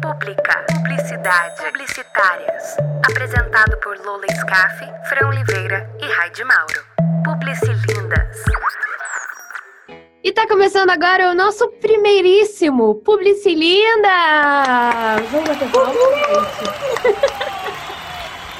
Pública. 0.00 0.64
Publicidade. 0.72 1.62
Publicitárias. 1.64 2.76
Apresentado 3.08 3.76
por 3.78 3.98
Lola 4.04 4.26
Scaff, 4.34 4.84
Fran 5.08 5.28
Oliveira 5.28 5.88
e 6.00 6.06
Raide 6.06 6.44
Mauro. 6.44 6.84
Publicilindas. 7.24 8.44
E 10.22 10.32
tá 10.32 10.46
começando 10.46 10.90
agora 10.90 11.30
o 11.30 11.34
nosso 11.34 11.68
primeiríssimo 11.80 12.96
Publicilinda! 12.96 14.08
Vamos 15.30 15.48
bater. 15.48 15.68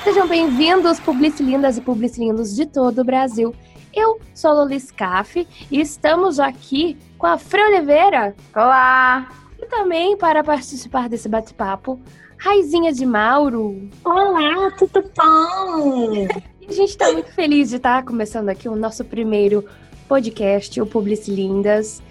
Sejam 0.05 0.29
bem-vindos, 0.29 1.01
Publicilindas 1.01 1.77
e 1.77 1.81
Publicilindos 1.81 2.55
de 2.55 2.67
todo 2.67 3.01
o 3.01 3.05
Brasil. 3.05 3.55
Eu 3.93 4.21
sou 4.35 4.51
a 4.51 4.55
Lola 4.55 4.79
Scaff 4.79 5.47
e 5.71 5.81
estamos 5.81 6.39
aqui 6.39 6.97
com 7.19 7.27
a 7.27 7.37
Fran 7.37 7.67
Oliveira. 7.67 8.35
Olá! 8.55 9.27
E 9.59 9.67
também 9.67 10.17
para 10.17 10.45
participar 10.45 11.09
desse 11.09 11.29
bate-papo, 11.29 11.99
Raizinha 12.37 12.93
de 12.93 13.07
Mauro. 13.07 13.89
Olá, 14.05 14.71
tudo 14.79 15.03
bom? 15.17 16.27
A 16.69 16.73
gente 16.73 16.91
está 16.91 17.11
muito 17.13 17.33
feliz 17.33 17.71
de 17.71 17.77
estar 17.77 18.05
começando 18.05 18.49
aqui 18.49 18.69
o 18.69 18.77
nosso 18.77 19.05
primeiro 19.05 19.65
podcast, 20.07 20.81
o 20.81 20.87
Publicilindas. 20.87 22.03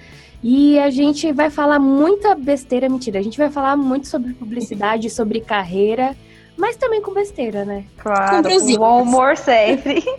E 0.43 0.79
a 0.79 0.89
gente 0.89 1.31
vai 1.31 1.49
falar 1.49 1.79
muita 1.79 2.35
besteira, 2.35 2.89
mentira. 2.89 3.19
A 3.19 3.21
gente 3.21 3.37
vai 3.37 3.49
falar 3.49 3.75
muito 3.75 4.07
sobre 4.07 4.33
publicidade, 4.33 5.09
sobre 5.09 5.39
carreira, 5.39 6.15
mas 6.57 6.75
também 6.77 7.01
com 7.01 7.13
besteira, 7.13 7.65
né? 7.65 7.83
Claro, 7.97 8.43
Com 8.47 8.75
bom 8.77 9.01
humor 9.03 9.37
sempre. 9.37 10.03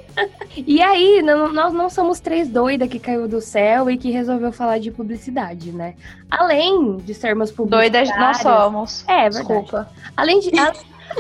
E 0.66 0.80
aí, 0.80 1.20
não- 1.20 1.52
nós 1.52 1.70
não 1.74 1.90
somos 1.90 2.18
três 2.18 2.48
doidas 2.48 2.88
que 2.88 2.98
caiu 2.98 3.28
do 3.28 3.42
céu 3.42 3.90
e 3.90 3.98
que 3.98 4.10
resolveu 4.10 4.50
falar 4.50 4.78
de 4.78 4.91
publicidade, 4.91 5.70
né? 5.70 5.94
Além 6.30 6.96
de 6.96 7.12
sermos 7.12 7.50
publicitários... 7.52 8.08
Doidas 8.10 8.18
nós 8.18 8.38
somos. 8.38 9.04
É, 9.06 9.28
verdade. 9.28 9.36
Desculpa. 9.36 9.91
Além 10.16 10.41
de, 10.41 10.48
a- 10.58 10.72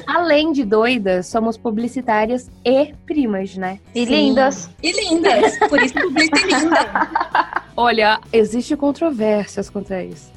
além 0.06 0.52
de 0.52 0.64
doidas, 0.64 1.26
somos 1.26 1.58
publicitárias 1.58 2.50
e 2.64 2.94
primas, 3.04 3.54
né? 3.58 3.78
E 3.94 4.06
Sim. 4.06 4.10
lindas. 4.28 4.70
E 4.82 4.90
lindas, 4.92 5.58
por 5.68 5.82
isso 5.82 5.92
publica 6.00 6.40
linda. 6.46 7.62
Olha, 7.76 8.18
existe 8.32 8.74
controvérsias 8.74 9.68
contra 9.68 10.02
isso. 10.02 10.32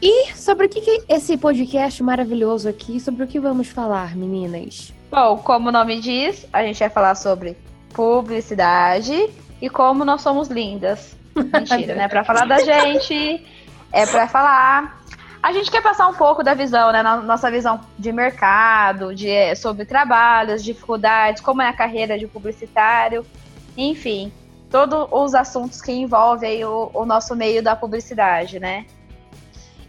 E 0.00 0.32
sobre 0.34 0.66
o 0.66 0.68
que, 0.68 0.80
que 0.80 1.04
esse 1.08 1.36
podcast 1.36 2.02
maravilhoso 2.02 2.68
aqui, 2.68 3.00
sobre 3.00 3.24
o 3.24 3.26
que 3.26 3.38
vamos 3.38 3.68
falar, 3.68 4.16
meninas? 4.16 4.92
Bom, 5.10 5.38
como 5.38 5.68
o 5.68 5.72
nome 5.72 6.00
diz, 6.00 6.46
a 6.52 6.62
gente 6.62 6.78
vai 6.78 6.90
falar 6.90 7.14
sobre 7.14 7.56
publicidade 7.92 9.30
e 9.62 9.70
como 9.70 10.04
nós 10.04 10.22
somos 10.22 10.48
lindas. 10.48 11.16
Mentira, 11.34 11.94
né? 11.94 12.08
Pra 12.08 12.24
falar 12.24 12.46
da 12.46 12.58
gente, 12.58 13.46
é 13.92 14.06
pra 14.06 14.26
falar. 14.28 15.02
A 15.42 15.52
gente 15.52 15.70
quer 15.70 15.82
passar 15.82 16.08
um 16.08 16.14
pouco 16.14 16.42
da 16.42 16.54
visão, 16.54 16.90
né? 16.90 17.02
Nossa 17.02 17.50
visão 17.50 17.80
de 17.98 18.10
mercado, 18.12 19.14
de, 19.14 19.28
eh, 19.28 19.54
sobre 19.54 19.84
trabalhos, 19.84 20.64
dificuldades, 20.64 21.42
como 21.42 21.62
é 21.62 21.68
a 21.68 21.72
carreira 21.72 22.18
de 22.18 22.26
publicitário, 22.26 23.26
enfim, 23.76 24.32
todos 24.70 25.06
os 25.12 25.34
assuntos 25.34 25.80
que 25.80 25.92
envolvem 25.92 26.64
o, 26.64 26.90
o 26.94 27.04
nosso 27.04 27.36
meio 27.36 27.62
da 27.62 27.76
publicidade, 27.76 28.58
né? 28.58 28.86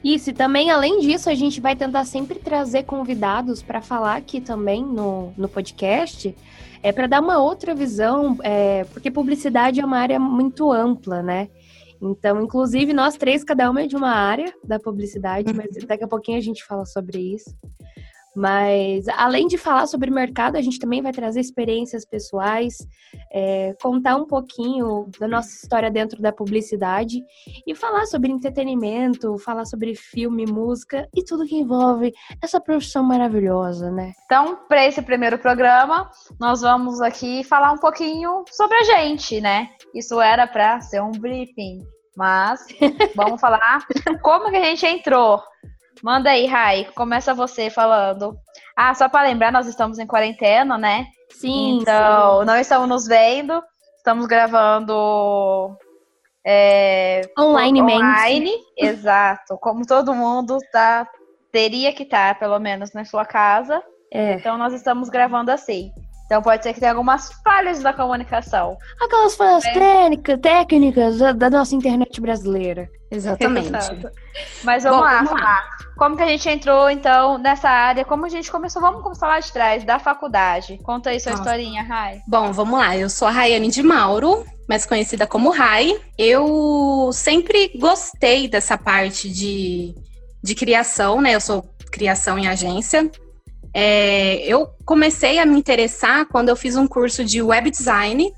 Isso, 0.06 0.30
e 0.30 0.34
também, 0.34 0.70
além 0.70 1.00
disso, 1.00 1.32
a 1.32 1.34
gente 1.34 1.60
vai 1.60 1.76
tentar 1.76 2.06
sempre 2.06 2.38
trazer 2.38 2.84
convidados 2.84 3.64
para 3.64 3.82
falar 3.82 4.18
aqui 4.18 4.40
também 4.40 4.86
no, 4.86 5.34
no 5.36 5.50
podcast, 5.50 6.36
é 6.84 6.92
para 6.92 7.08
dar 7.08 7.20
uma 7.20 7.40
outra 7.40 7.74
visão, 7.74 8.38
é, 8.44 8.84
porque 8.84 9.10
publicidade 9.10 9.80
é 9.80 9.84
uma 9.84 9.98
área 9.98 10.20
muito 10.20 10.72
ampla, 10.72 11.24
né? 11.24 11.50
Então, 12.00 12.40
inclusive, 12.40 12.94
nós 12.94 13.18
três, 13.18 13.44
cada 13.44 13.68
uma 13.72 13.82
é 13.82 13.88
de 13.88 13.96
uma 13.96 14.12
área 14.12 14.54
da 14.64 14.80
publicidade, 14.80 15.52
mas 15.52 15.70
daqui 15.88 16.04
a 16.04 16.08
pouquinho 16.08 16.38
a 16.38 16.42
gente 16.42 16.64
fala 16.64 16.86
sobre 16.86 17.18
isso. 17.18 17.56
Mas, 18.36 19.08
além 19.08 19.48
de 19.48 19.58
falar 19.58 19.88
sobre 19.88 20.12
mercado, 20.12 20.58
a 20.58 20.62
gente 20.62 20.78
também 20.78 21.02
vai 21.02 21.14
trazer 21.14 21.40
experiências 21.40 22.06
pessoais, 22.06 22.78
é, 23.32 23.74
contar 23.82 24.18
um 24.18 24.26
pouquinho 24.26 25.10
da 25.20 25.28
nossa 25.28 25.50
história 25.50 25.90
dentro 25.90 26.22
da 26.22 26.34
publicidade 26.34 27.24
e 27.66 27.74
falar 27.74 28.06
sobre 28.06 28.32
entretenimento, 28.32 29.38
falar 29.38 29.66
sobre 29.66 29.96
filme, 29.96 30.46
música 30.46 31.08
e 31.16 31.24
tudo 31.24 31.46
que 31.46 31.56
envolve 31.56 32.14
essa 32.42 32.60
profissão 32.60 33.04
maravilhosa, 33.04 33.90
né? 33.90 34.12
Então, 34.26 34.60
para 34.68 34.86
esse 34.86 35.02
primeiro 35.02 35.38
programa, 35.38 36.10
nós 36.40 36.62
vamos 36.62 37.00
aqui 37.02 37.44
falar 37.44 37.72
um 37.72 37.78
pouquinho 37.78 38.44
sobre 38.52 38.76
a 38.78 38.84
gente, 38.84 39.40
né? 39.40 39.70
Isso 39.94 40.20
era 40.20 40.46
para 40.46 40.82
ser 40.82 41.02
um 41.02 41.12
briefing, 41.12 41.86
mas 42.18 42.66
vamos 43.16 43.40
falar 43.40 43.86
como 44.22 44.50
que 44.50 44.58
a 44.58 44.64
gente 44.64 44.86
entrou. 44.86 45.42
Manda 46.06 46.30
aí, 46.30 46.46
Rai, 46.46 46.88
começa 46.94 47.34
você 47.34 47.68
falando. 47.68 48.38
Ah, 48.78 48.94
só 48.94 49.10
para 49.10 49.28
lembrar, 49.28 49.52
nós 49.52 49.66
estamos 49.66 49.98
em 49.98 50.06
quarentena, 50.06 50.78
né? 50.78 51.08
Sim, 51.32 51.80
então, 51.82 52.46
não 52.46 52.56
estamos 52.58 52.88
nos 52.88 53.08
vendo, 53.08 53.60
estamos 53.98 54.28
gravando 54.28 55.76
é, 56.46 57.22
Online, 57.36 57.82
online, 57.82 58.52
exato. 58.78 59.58
Como 59.58 59.84
todo 59.84 60.14
mundo 60.14 60.60
tá, 60.72 61.08
teria 61.52 61.92
que 61.92 62.04
estar, 62.04 62.38
pelo 62.38 62.60
menos, 62.60 62.94
na 62.94 63.04
sua 63.04 63.26
casa. 63.26 63.82
É. 64.14 64.34
Então 64.34 64.60
nós 64.60 64.76
estamos 64.76 65.10
gravando 65.10 65.50
assim. 65.50 65.90
Então 66.28 66.40
pode 66.40 66.62
ser 66.62 66.74
que 66.74 66.80
tenha 66.80 66.92
algumas 66.92 67.32
falhas 67.44 67.82
da 67.82 67.92
comunicação. 67.92 68.78
Aquelas 69.02 69.36
falhas 69.36 69.66
É. 69.66 69.74
técnicas, 69.74 70.40
técnicas 70.40 71.18
da, 71.18 71.32
da 71.32 71.50
nossa 71.50 71.76
internet 71.76 72.22
brasileira. 72.22 72.88
Exatamente. 73.16 73.68
Exato. 73.68 74.10
Mas 74.64 74.84
vamos 74.84 75.00
Bom, 75.00 75.04
lá, 75.04 75.24
vamos 75.24 75.42
lá. 75.42 75.64
Como 75.98 76.18
que 76.18 76.24
a 76.24 76.28
gente 76.28 76.50
entrou, 76.50 76.90
então, 76.90 77.38
nessa 77.38 77.70
área? 77.70 78.04
Como 78.04 78.26
a 78.26 78.30
gente 78.30 78.52
começou? 78.52 78.82
Vamos 78.82 79.02
começar 79.02 79.28
lá 79.28 79.40
de 79.40 79.52
trás, 79.52 79.84
da 79.84 79.98
faculdade. 79.98 80.78
Conta 80.84 81.10
aí 81.10 81.20
sua 81.20 81.32
Nossa. 81.32 81.44
historinha, 81.44 81.84
Rai. 81.84 82.22
Bom, 82.28 82.52
vamos 82.52 82.78
lá. 82.78 82.98
Eu 82.98 83.10
sou 83.10 83.28
a 83.28 83.32
Rayane 83.32 83.70
de 83.70 83.82
Mauro, 83.82 84.46
mais 84.68 84.86
conhecida 84.86 85.26
como 85.26 85.52
Rai. 85.52 85.98
Eu 86.18 87.10
sempre 87.14 87.72
gostei 87.80 88.48
dessa 88.48 88.78
parte 88.78 89.30
de, 89.30 89.96
de 90.44 90.54
criação, 90.54 91.22
né? 91.22 91.34
Eu 91.34 91.42
sou 91.42 91.64
criação 91.92 92.38
em 92.38 92.48
agência. 92.48 93.10
É, 93.74 94.38
eu 94.46 94.70
comecei 94.86 95.40
a 95.40 95.46
me 95.46 95.58
interessar 95.58 96.26
quando 96.28 96.50
eu 96.50 96.56
fiz 96.56 96.76
um 96.76 96.88
curso 96.88 97.24
de 97.24 97.42
web 97.42 97.70
design. 97.70 98.32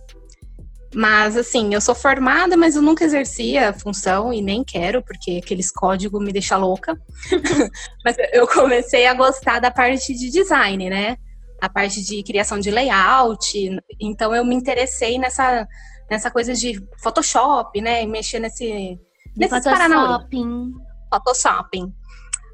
Mas, 0.96 1.36
assim, 1.36 1.74
eu 1.74 1.82
sou 1.82 1.94
formada, 1.94 2.56
mas 2.56 2.76
eu 2.76 2.82
nunca 2.82 3.04
exerci 3.04 3.58
a 3.58 3.74
função 3.74 4.32
e 4.34 4.42
nem 4.42 4.64
quero, 4.64 5.04
porque 5.04 5.42
aqueles 5.44 5.70
códigos 5.70 6.24
me 6.24 6.32
deixam 6.32 6.60
louca. 6.60 6.98
mas 8.06 8.16
eu 8.32 8.48
comecei 8.48 9.06
a 9.06 9.14
gostar 9.14 9.60
da 9.60 9.70
parte 9.70 10.14
de 10.14 10.30
design, 10.30 10.90
né? 10.90 11.18
a 11.62 11.70
parte 11.70 12.04
de 12.04 12.24
criação 12.24 12.60
de 12.60 12.72
layout. 12.72 13.54
Então 14.00 14.34
eu 14.36 14.46
me 14.46 14.56
interessei 14.56 15.18
nessa, 15.18 15.68
nessa 16.10 16.30
coisa 16.32 16.54
de 16.54 16.82
Photoshop, 16.98 17.82
né? 17.82 18.04
E 18.04 18.08
mexer 18.08 18.40
nesse, 18.40 19.00
nesses 19.36 19.64
paranauê. 19.64 20.22
Shopping. 20.22 20.74
Photoshopping. 21.12 21.94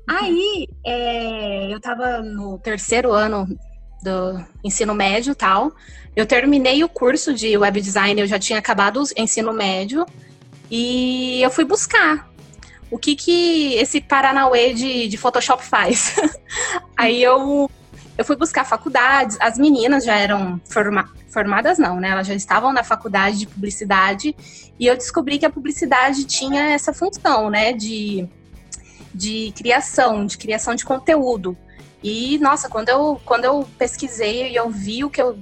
Aí 0.08 0.68
é, 0.86 1.74
eu 1.74 1.80
tava 1.80 2.22
no 2.22 2.60
terceiro 2.60 3.12
ano 3.12 3.48
do 4.04 4.44
ensino 4.64 4.94
médio 4.94 5.34
tal. 5.34 5.72
Eu 6.16 6.26
terminei 6.26 6.84
o 6.84 6.90
curso 6.90 7.34
de 7.34 7.58
web 7.58 7.82
design, 7.82 8.20
eu 8.22 8.28
já 8.28 8.38
tinha 8.38 8.60
acabado 8.60 9.02
o 9.02 9.06
ensino 9.18 9.52
médio 9.52 10.06
e 10.70 11.42
eu 11.42 11.50
fui 11.50 11.66
buscar 11.66 12.32
o 12.94 13.00
que 13.00 13.16
que 13.16 13.74
esse 13.74 14.00
Paranauê 14.00 14.72
de, 14.72 15.08
de 15.08 15.18
Photoshop 15.18 15.66
faz. 15.66 16.16
Aí 16.96 17.24
eu, 17.24 17.68
eu 18.16 18.24
fui 18.24 18.36
buscar 18.36 18.64
faculdades, 18.66 19.36
as 19.40 19.58
meninas 19.58 20.06
já 20.06 20.16
eram 20.16 20.62
forma, 20.66 21.10
formadas 21.28 21.80
não, 21.80 22.00
né? 22.00 22.10
Elas 22.10 22.28
já 22.28 22.36
estavam 22.36 22.72
na 22.72 22.84
faculdade 22.84 23.40
de 23.40 23.48
publicidade 23.48 24.36
e 24.80 24.86
eu 24.86 24.96
descobri 24.96 25.40
que 25.40 25.46
a 25.46 25.50
publicidade 25.50 26.24
tinha 26.26 26.70
essa 26.70 26.94
função, 26.94 27.50
né? 27.50 27.74
De, 27.74 28.30
de 29.12 29.52
criação, 29.58 30.24
de 30.28 30.38
criação 30.38 30.76
de 30.76 30.86
conteúdo. 30.86 31.58
E, 32.04 32.38
nossa, 32.40 32.70
quando 32.70 32.90
eu, 32.90 33.22
quando 33.24 33.46
eu 33.46 33.68
pesquisei 33.78 34.52
e 34.52 34.56
eu 34.56 34.70
vi 34.70 35.04
o 35.04 35.10
que 35.10 35.22
eu. 35.22 35.38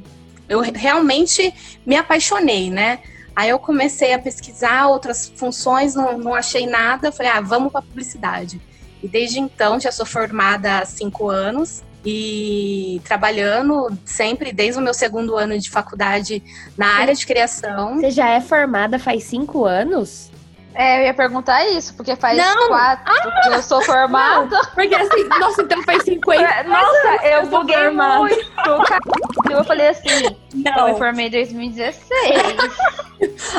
Eu 0.47 0.59
realmente 0.59 1.53
me 1.85 1.95
apaixonei, 1.95 2.69
né? 2.69 2.99
Aí 3.35 3.49
eu 3.49 3.57
comecei 3.57 4.13
a 4.13 4.19
pesquisar 4.19 4.87
outras 4.87 5.31
funções, 5.35 5.95
não, 5.95 6.17
não 6.17 6.35
achei 6.35 6.67
nada. 6.67 7.11
Falei, 7.11 7.31
ah, 7.31 7.41
vamos 7.41 7.71
para 7.71 7.81
publicidade. 7.81 8.61
E 9.01 9.07
desde 9.07 9.39
então 9.39 9.79
já 9.79 9.91
sou 9.91 10.05
formada 10.05 10.79
há 10.79 10.85
cinco 10.85 11.29
anos 11.29 11.81
e 12.05 13.01
trabalhando 13.03 13.89
sempre, 14.05 14.51
desde 14.51 14.79
o 14.79 14.83
meu 14.83 14.93
segundo 14.93 15.35
ano 15.37 15.57
de 15.57 15.69
faculdade, 15.69 16.43
na 16.77 16.87
área 16.95 17.13
de 17.13 17.25
criação. 17.25 17.95
Você 17.95 18.11
já 18.11 18.29
é 18.29 18.41
formada 18.41 18.99
faz 18.99 19.23
cinco 19.23 19.65
anos? 19.65 20.31
É, 20.73 20.99
eu 20.99 21.05
ia 21.05 21.13
perguntar 21.13 21.67
isso, 21.67 21.93
porque 21.95 22.15
faz 22.15 22.37
Não! 22.37 22.67
quatro 22.69 23.13
que 23.43 23.49
eu 23.49 23.61
sou 23.61 23.81
formada. 23.81 24.61
Porque 24.73 24.95
assim, 24.95 25.27
nossa, 25.39 25.61
então 25.63 25.83
faz 25.83 26.03
50. 26.03 26.63
Nossa, 26.63 27.27
eu 27.27 27.45
buguei 27.47 27.75
formada. 27.75 28.19
muito. 28.19 29.51
Eu 29.51 29.63
falei 29.65 29.89
assim, 29.89 30.07
eu 30.23 30.37
me 30.53 30.63
Não, 30.63 30.97
formei 30.97 31.27
em 31.27 31.31
2016. 31.31 32.09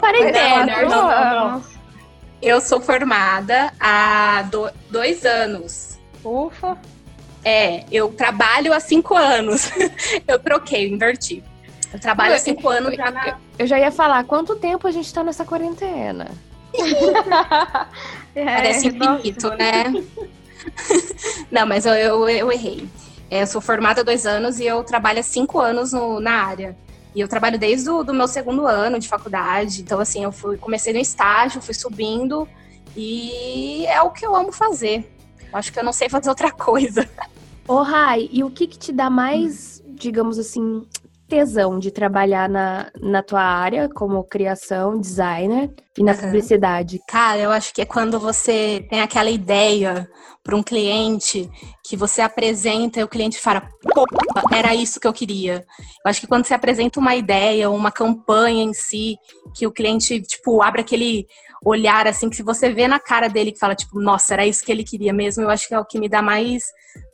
Quarentena, 0.01 0.83
não, 0.83 0.89
não, 0.89 1.51
não. 1.51 1.65
Eu 2.41 2.61
sou 2.61 2.81
formada 2.81 3.73
há 3.79 4.43
do, 4.51 4.71
dois 4.91 5.25
anos. 5.25 5.99
Ufa! 6.25 6.79
É, 7.45 7.85
eu 7.91 8.09
trabalho 8.13 8.73
há 8.73 8.81
cinco 8.81 9.15
anos. 9.15 9.71
eu 10.27 10.39
troquei, 10.39 10.89
inverti. 10.89 11.45
Eu 11.93 12.01
trabalho 12.01 12.35
há 12.35 12.39
cinco 12.39 12.69
anos 12.69 12.95
já 12.95 13.11
na. 13.11 13.37
Eu 13.59 13.67
já 13.67 13.79
ia 13.79 13.93
falar, 13.93 14.25
quanto 14.25 14.57
tempo 14.57 14.89
a 14.89 14.91
gente 14.91 15.13
tá 15.13 15.23
nessa 15.23 15.45
quarentena? 15.45 16.31
É, 18.35 18.45
Parece 18.45 18.89
infinito, 18.89 19.51
né? 19.51 19.85
Não, 21.51 21.67
mas 21.67 21.85
eu, 21.87 21.95
eu, 21.95 22.29
eu 22.29 22.53
errei. 22.53 22.89
É, 23.31 23.43
eu 23.43 23.47
sou 23.47 23.61
formada 23.61 24.01
há 24.01 24.05
dois 24.05 24.27
anos 24.27 24.59
e 24.59 24.65
eu 24.67 24.83
trabalho 24.85 25.21
há 25.21 25.23
cinco 25.23 25.59
anos 25.61 25.93
no- 25.93 26.21
na 26.21 26.33
área. 26.45 26.77
E 27.15 27.21
eu 27.21 27.29
trabalho 27.29 27.59
desde 27.59 27.91
o 27.91 28.03
do 28.03 28.15
meu 28.15 28.27
segundo 28.27 28.67
ano 28.67 28.99
de 28.99 29.09
faculdade. 29.09 29.83
Então, 29.83 30.01
assim, 30.01 30.25
eu 30.25 30.33
fui, 30.33 30.57
comecei 30.57 30.93
no 30.93 30.99
estágio, 30.99 31.61
fui 31.61 31.75
subindo. 31.75 32.49
E 32.97 33.85
é 33.87 34.01
o 34.03 34.11
que 34.11 34.25
eu 34.25 34.35
amo 34.35 34.53
fazer. 34.53 35.11
Eu 35.53 35.59
Acho 35.59 35.73
que 35.73 35.79
eu 35.79 35.85
não 35.85 35.93
sei 35.93 36.09
fazer 36.09 36.29
outra 36.29 36.51
coisa. 36.53 37.09
Ô, 37.69 37.83
Rai, 37.83 38.29
e 38.33 38.43
o 38.43 38.51
que 38.51 38.67
que 38.67 38.79
te 38.79 38.93
dá 38.93 39.09
mais, 39.11 39.83
digamos 39.89 40.39
assim, 40.39 40.87
tesão 41.33 41.79
de 41.79 41.91
trabalhar 41.91 42.47
na, 42.47 42.91
na 43.01 43.23
tua 43.23 43.41
área 43.41 43.89
como 43.89 44.23
criação, 44.23 45.01
designer 45.01 45.73
e 45.97 46.05
na 46.05 46.13
Aham. 46.13 46.21
publicidade? 46.21 47.01
Cara, 47.09 47.39
eu 47.39 47.51
acho 47.51 47.73
que 47.73 47.81
é 47.81 47.87
quando 47.87 48.21
você 48.21 48.87
tem 48.91 49.01
aquela 49.01 49.31
ideia 49.31 50.07
para 50.45 50.55
um 50.55 50.63
cliente 50.63 51.49
que 51.83 51.97
você 51.97 52.21
apresenta 52.21 53.01
e 53.01 53.03
o 53.03 53.09
cliente 53.09 53.41
fala, 53.41 53.67
pô, 53.95 54.05
era 54.53 54.75
isso 54.75 55.01
que 55.01 55.07
eu 55.07 55.13
queria. 55.13 55.65
Eu 56.05 56.11
acho 56.11 56.21
que 56.21 56.27
quando 56.27 56.45
você 56.45 56.53
apresenta 56.53 57.01
uma 57.01 57.17
ideia, 57.17 57.71
uma 57.71 57.91
campanha 57.91 58.63
em 58.63 58.75
si, 58.75 59.17
que 59.57 59.67
o 59.67 59.73
cliente, 59.73 60.21
tipo, 60.21 60.61
abre 60.61 60.83
aquele 60.83 61.27
olhar 61.65 62.07
assim 62.07 62.29
que 62.29 62.37
se 62.37 62.43
você 62.43 62.71
vê 62.71 62.87
na 62.87 63.01
cara 63.01 63.29
dele 63.29 63.53
que 63.53 63.59
fala, 63.59 63.75
tipo, 63.75 63.99
nossa, 63.99 64.35
era 64.35 64.47
isso 64.47 64.63
que 64.63 64.71
ele 64.71 64.85
queria 64.85 65.15
mesmo, 65.15 65.45
eu 65.45 65.49
acho 65.49 65.67
que 65.67 65.75
é 65.75 65.81
o 65.81 65.85
que 65.85 65.99
me 65.99 66.11
dá 66.11 66.21
mais, 66.21 66.65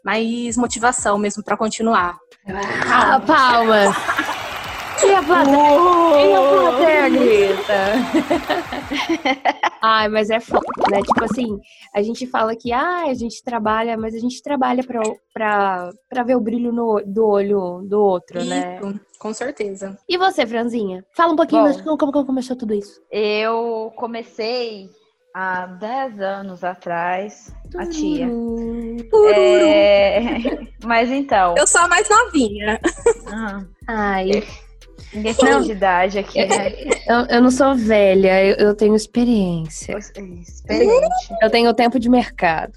mais 0.09 0.57
motivação 0.57 1.19
mesmo 1.19 1.45
para 1.45 1.55
continuar. 1.55 2.17
Ah, 2.91 3.21
palmas! 3.21 3.95
E 5.05 5.15
a 5.15 5.23
plateia, 5.23 6.27
e 6.27 6.35
a 6.35 6.41
plateia 6.51 7.09
grita. 7.11 7.75
Ai, 9.83 10.09
mas 10.09 10.31
é 10.31 10.41
foda, 10.41 10.67
né? 10.91 11.03
Tipo 11.03 11.25
assim, 11.25 11.61
a 11.95 12.03
gente 12.03 12.27
fala 12.27 12.57
que 12.57 12.73
ah, 12.73 13.05
a 13.05 13.15
gente 13.15 13.45
trabalha, 13.45 13.99
mas 13.99 14.15
a 14.15 14.19
gente 14.19 14.43
trabalha 14.43 14.83
pra, 14.83 15.01
pra, 15.33 15.91
pra 16.09 16.23
ver 16.25 16.37
o 16.37 16.41
brilho 16.41 16.73
no, 16.73 17.03
do 17.07 17.27
olho 17.27 17.83
do 17.87 18.01
outro, 18.01 18.43
né? 18.45 18.81
Isso, 18.83 19.01
com 19.19 19.33
certeza. 19.35 19.97
E 20.09 20.17
você, 20.17 20.47
Franzinha? 20.47 21.05
Fala 21.15 21.35
um 21.35 21.37
pouquinho 21.37 21.65
Bom. 21.65 21.97
como, 21.97 22.13
como 22.13 22.27
começou 22.27 22.57
tudo 22.57 22.73
isso. 22.75 23.01
Eu 23.13 23.93
comecei 23.95 24.89
há 25.35 25.67
10 25.67 26.21
anos 26.21 26.65
atrás, 26.65 27.55
a 27.77 27.87
tia. 27.87 28.29
É, 29.35 30.39
Mas 30.85 31.11
então. 31.11 31.55
Eu 31.57 31.67
sou 31.67 31.83
a 31.83 31.89
mais 31.89 32.09
novinha. 32.09 32.81
ah, 33.27 33.61
Ai, 33.87 34.43
Ninguém 35.13 35.35
tem 35.35 35.63
de 35.63 35.73
idade 35.73 36.19
aqui, 36.19 36.45
né? 36.45 36.73
eu, 37.09 37.37
eu 37.37 37.43
não 37.43 37.51
sou 37.51 37.75
velha, 37.75 38.45
eu, 38.45 38.57
eu 38.57 38.75
tenho 38.75 38.95
experiência. 38.95 39.97
Experiente. 39.97 41.35
Eu 41.41 41.51
tenho 41.51 41.73
tempo 41.73 41.99
de 41.99 42.11
mercado. 42.11 42.75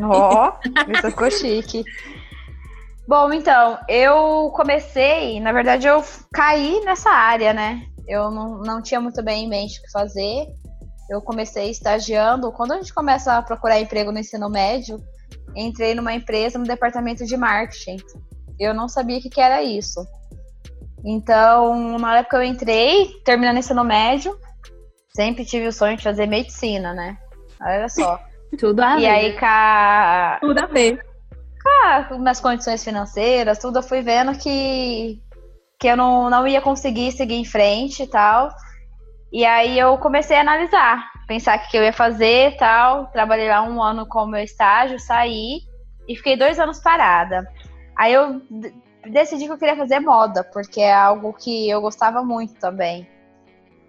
Ó, 0.00 0.52
isso 0.92 1.10
ficou 1.10 1.30
chique. 1.30 1.82
Bom, 3.08 3.32
então, 3.32 3.78
eu 3.88 4.52
comecei, 4.54 5.40
na 5.40 5.50
verdade, 5.50 5.86
eu 5.86 6.04
caí 6.32 6.80
nessa 6.84 7.10
área, 7.10 7.52
né? 7.52 7.82
Eu 8.06 8.30
não, 8.30 8.58
não 8.58 8.82
tinha 8.82 9.00
muito 9.00 9.22
bem 9.22 9.44
em 9.44 9.48
mente 9.48 9.78
o 9.78 9.82
que 9.82 9.90
fazer. 9.90 10.46
Eu 11.08 11.20
comecei 11.22 11.70
estagiando. 11.70 12.52
Quando 12.52 12.72
a 12.72 12.76
gente 12.76 12.92
começa 12.92 13.34
a 13.36 13.42
procurar 13.42 13.80
emprego 13.80 14.12
no 14.12 14.18
ensino 14.18 14.48
médio, 14.50 15.02
entrei 15.56 15.94
numa 15.94 16.12
empresa 16.14 16.58
no 16.58 16.64
departamento 16.64 17.24
de 17.24 17.36
marketing. 17.36 17.96
Eu 18.58 18.74
não 18.74 18.88
sabia 18.88 19.18
o 19.18 19.20
que, 19.20 19.30
que 19.30 19.40
era 19.40 19.62
isso. 19.62 20.04
Então, 21.04 21.98
na 21.98 22.18
época 22.18 22.38
eu 22.38 22.42
entrei, 22.42 23.12
terminando 23.24 23.56
o 23.56 23.60
ensino 23.60 23.84
médio, 23.84 24.38
sempre 25.14 25.44
tive 25.44 25.66
o 25.68 25.72
sonho 25.72 25.96
de 25.96 26.02
fazer 26.02 26.26
medicina, 26.26 26.92
né? 26.92 27.16
Olha 27.60 27.88
só. 27.88 28.20
Tudo 28.58 28.80
a 28.80 28.96
E 28.96 29.00
ver. 29.00 29.06
aí, 29.06 29.32
ca... 29.36 30.38
Tudo 30.40 30.58
a 30.58 30.66
ver. 30.66 30.98
ah, 31.84 32.08
nas 32.18 32.40
condições 32.40 32.82
financeiras, 32.82 33.58
tudo, 33.58 33.80
eu 33.80 33.82
fui 33.82 34.00
vendo 34.00 34.32
que, 34.38 35.20
que 35.78 35.86
eu 35.86 35.96
não, 35.96 36.30
não 36.30 36.46
ia 36.48 36.60
conseguir 36.62 37.12
seguir 37.12 37.34
em 37.34 37.44
frente 37.44 38.04
e 38.04 38.06
tal. 38.06 38.48
E 39.32 39.44
aí 39.44 39.78
eu 39.78 39.98
comecei 39.98 40.36
a 40.36 40.40
analisar, 40.40 41.10
pensar 41.26 41.58
o 41.58 41.68
que 41.68 41.76
eu 41.76 41.82
ia 41.82 41.92
fazer 41.92 42.56
tal. 42.56 43.06
Trabalhei 43.08 43.48
lá 43.48 43.62
um 43.62 43.82
ano 43.82 44.06
como 44.06 44.32
meu 44.32 44.42
estágio, 44.42 44.98
saí 44.98 45.60
e 46.08 46.16
fiquei 46.16 46.36
dois 46.36 46.58
anos 46.58 46.80
parada. 46.80 47.46
Aí 47.96 48.12
eu 48.14 48.40
decidi 49.06 49.44
que 49.46 49.52
eu 49.52 49.58
queria 49.58 49.76
fazer 49.76 50.00
moda, 50.00 50.42
porque 50.44 50.80
é 50.80 50.94
algo 50.94 51.32
que 51.34 51.68
eu 51.68 51.80
gostava 51.80 52.22
muito 52.22 52.54
também. 52.54 53.06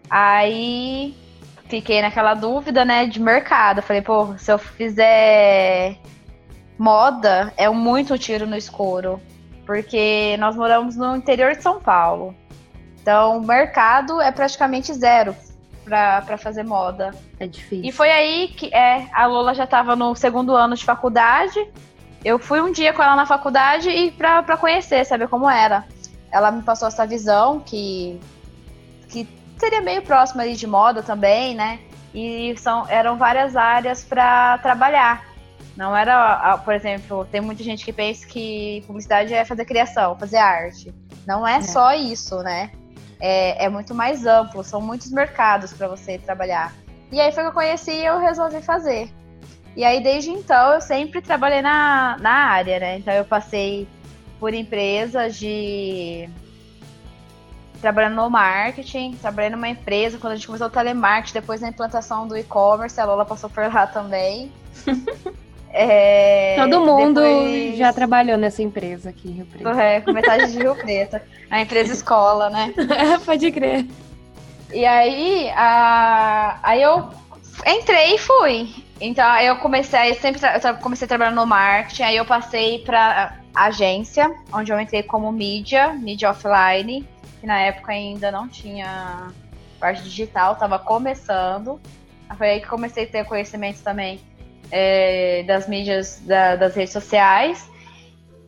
Aí 0.10 1.16
fiquei 1.70 2.02
naquela 2.02 2.34
dúvida, 2.34 2.84
né, 2.84 3.06
de 3.06 3.22
mercado. 3.22 3.82
Falei, 3.82 4.02
pô, 4.02 4.38
se 4.38 4.52
eu 4.52 4.58
fizer 4.58 5.98
moda, 6.78 7.54
é 7.56 7.70
muito 7.70 8.18
tiro 8.18 8.46
no 8.46 8.58
escuro. 8.58 9.22
Porque 9.66 10.36
nós 10.40 10.56
moramos 10.56 10.96
no 10.96 11.16
interior 11.16 11.56
de 11.56 11.62
São 11.62 11.80
Paulo. 11.80 12.36
Então, 13.10 13.40
o 13.40 13.42
mercado 13.42 14.22
é 14.22 14.32
praticamente 14.32 14.94
zero 14.94 15.36
para 15.84 16.38
fazer 16.38 16.62
moda. 16.62 17.10
É 17.40 17.48
difícil. 17.48 17.84
E 17.84 17.92
foi 17.92 18.12
aí 18.12 18.50
que 18.50 18.68
é, 18.72 19.08
a 19.12 19.26
Lola 19.26 19.56
já 19.56 19.64
estava 19.64 19.96
no 19.96 20.14
segundo 20.14 20.56
ano 20.56 20.76
de 20.76 20.86
faculdade. 20.86 21.60
Eu 22.24 22.38
fui 22.38 22.62
um 22.62 22.72
dia 22.72 22.94
com 22.94 23.02
ela 23.02 23.16
na 23.16 23.26
faculdade 23.26 23.90
e 23.90 24.12
pra 24.12 24.56
conhecer, 24.58 25.04
saber 25.08 25.28
como 25.28 25.50
era. 25.50 25.86
Ela 26.32 26.52
me 26.52 26.62
passou 26.62 26.88
essa 26.88 27.04
visão 27.08 27.60
que, 27.60 28.22
que 29.08 29.28
seria 29.58 29.82
meio 29.82 30.04
próxima 30.04 30.44
ali 30.44 30.56
de 30.56 30.68
moda 30.68 31.02
também, 31.02 31.56
né? 31.56 31.80
E 32.14 32.56
são, 32.60 32.88
eram 32.88 33.18
várias 33.18 33.56
áreas 33.56 34.04
para 34.04 34.60
trabalhar. 34.60 35.26
Não 35.76 35.98
era, 35.98 36.60
por 36.60 36.76
exemplo, 36.76 37.28
tem 37.32 37.42
muita 37.42 37.64
gente 37.64 37.84
que 37.84 37.92
pensa 37.92 38.28
que 38.28 38.84
publicidade 38.86 39.34
é 39.34 39.44
fazer 39.44 39.66
criação, 39.66 40.16
fazer 40.16 40.38
arte. 40.38 40.94
Não 41.26 41.48
é, 41.48 41.60
só 41.62 41.94
isso, 41.94 42.44
né? 42.44 42.70
É, 43.20 43.66
é 43.66 43.70
muito 43.70 43.94
mais 43.94 44.26
amplo, 44.26 44.64
são 44.64 44.82
muitos 44.82 45.12
mercados 45.12 45.74
para 45.74 45.88
você 45.88 46.18
trabalhar. 46.18 46.74
E 47.12 47.20
aí 47.20 47.32
foi 47.32 47.44
que 47.44 47.50
eu 47.50 47.54
conheci 47.54 47.92
e 47.92 48.06
eu 48.06 48.20
resolvi 48.20 48.62
fazer. 48.62 49.12
E 49.76 49.84
aí, 49.84 50.02
desde 50.02 50.30
então, 50.32 50.74
eu 50.74 50.82
sempre 50.82 51.22
trabalhei 51.22 51.62
na, 51.62 52.18
na 52.20 52.32
área, 52.32 52.80
né? 52.80 52.98
Então, 52.98 53.14
eu 53.14 53.26
passei 53.26 53.88
por 54.40 54.54
empresas 54.54 55.36
de. 55.36 56.30
Trabalhando 57.82 58.16
no 58.16 58.30
marketing, 58.30 59.14
trabalhei 59.14 59.50
numa 59.50 59.70
empresa 59.70 60.18
quando 60.18 60.34
a 60.34 60.36
gente 60.36 60.48
começou 60.48 60.68
o 60.68 60.70
telemarketing, 60.70 61.34
depois 61.34 61.62
na 61.62 61.70
implantação 61.70 62.28
do 62.28 62.36
e-commerce, 62.36 63.00
a 63.00 63.06
Lola 63.06 63.26
passou 63.26 63.50
por 63.50 63.74
lá 63.74 63.88
também. 63.88 64.52
É, 65.82 66.56
Todo 66.60 66.82
mundo 66.86 67.22
depois- 67.22 67.78
já 67.78 67.94
trabalhou 67.94 68.38
nessa 68.38 68.62
empresa 68.62 69.10
aqui 69.12 69.30
em 69.30 69.32
Rio 69.32 69.46
Preto. 69.46 69.70
É, 69.70 70.02
com 70.02 70.12
metade 70.12 70.52
de 70.52 70.58
Rio 70.58 70.76
Preto. 70.76 71.20
A 71.50 71.62
empresa 71.62 71.94
escola, 71.94 72.50
né? 72.50 72.74
Pode 73.26 73.50
crer. 73.52 73.86
E 74.74 74.86
aí, 74.86 75.50
a... 75.56 76.60
aí 76.62 76.82
eu 76.82 77.10
entrei 77.66 78.16
e 78.16 78.18
fui. 78.18 78.70
Então, 79.00 79.34
eu 79.38 79.56
comecei, 79.58 80.10
eu 80.12 80.16
sempre 80.16 80.42
tra- 80.42 80.60
eu 80.62 80.76
comecei 80.76 81.08
trabalhando 81.08 81.36
no 81.38 81.46
marketing, 81.46 82.04
aí 82.04 82.18
eu 82.18 82.26
passei 82.26 82.80
para 82.80 83.38
agência, 83.56 84.30
onde 84.52 84.72
eu 84.74 84.80
entrei 84.80 85.02
como 85.02 85.32
mídia, 85.32 85.94
mídia 85.94 86.30
offline, 86.30 87.08
que 87.40 87.48
na 87.48 87.58
época 87.62 87.94
ainda 87.94 88.30
não 88.32 88.50
tinha 88.50 89.30
parte 89.80 90.04
digital, 90.04 90.54
estava 90.54 90.78
começando. 90.78 91.80
Foi 92.38 92.50
aí 92.50 92.60
que 92.60 92.68
comecei 92.68 93.06
a 93.06 93.08
ter 93.08 93.24
conhecimento 93.26 93.82
também 93.82 94.20
é, 94.72 95.44
das 95.44 95.68
mídias, 95.68 96.20
da- 96.26 96.56
das 96.56 96.76
redes 96.76 96.94
sociais. 96.94 97.68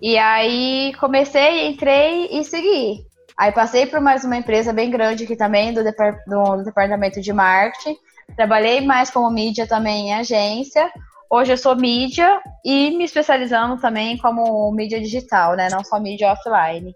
E 0.02 0.18
aí 0.18 0.94
comecei, 1.00 1.68
entrei 1.68 2.28
e 2.32 2.44
segui. 2.44 3.06
Aí 3.38 3.52
passei 3.52 3.86
por 3.86 4.02
mais 4.02 4.24
uma 4.24 4.38
empresa 4.38 4.74
bem 4.74 4.90
grande 4.90 5.24
aqui 5.24 5.36
também, 5.36 5.74
do, 5.74 5.84
do- 5.84 6.58
do 6.58 6.64
departamento 6.64 7.22
de 7.22 7.32
marketing. 7.34 7.96
Trabalhei 8.36 8.82
mais 8.82 9.10
como 9.10 9.30
mídia 9.32 9.68
também 9.68 10.10
em 10.10 10.14
agência. 10.14 10.92
Hoje 11.30 11.54
eu 11.54 11.58
sou 11.58 11.76
mídia 11.76 12.42
e 12.66 12.92
me 12.98 13.04
especializando 13.06 13.80
também 13.80 14.18
como 14.18 14.72
mídia 14.72 15.00
digital, 15.00 15.56
né? 15.56 15.70
Não 15.70 15.84
só 15.84 16.00
mídia 16.00 16.32
offline. 16.32 16.94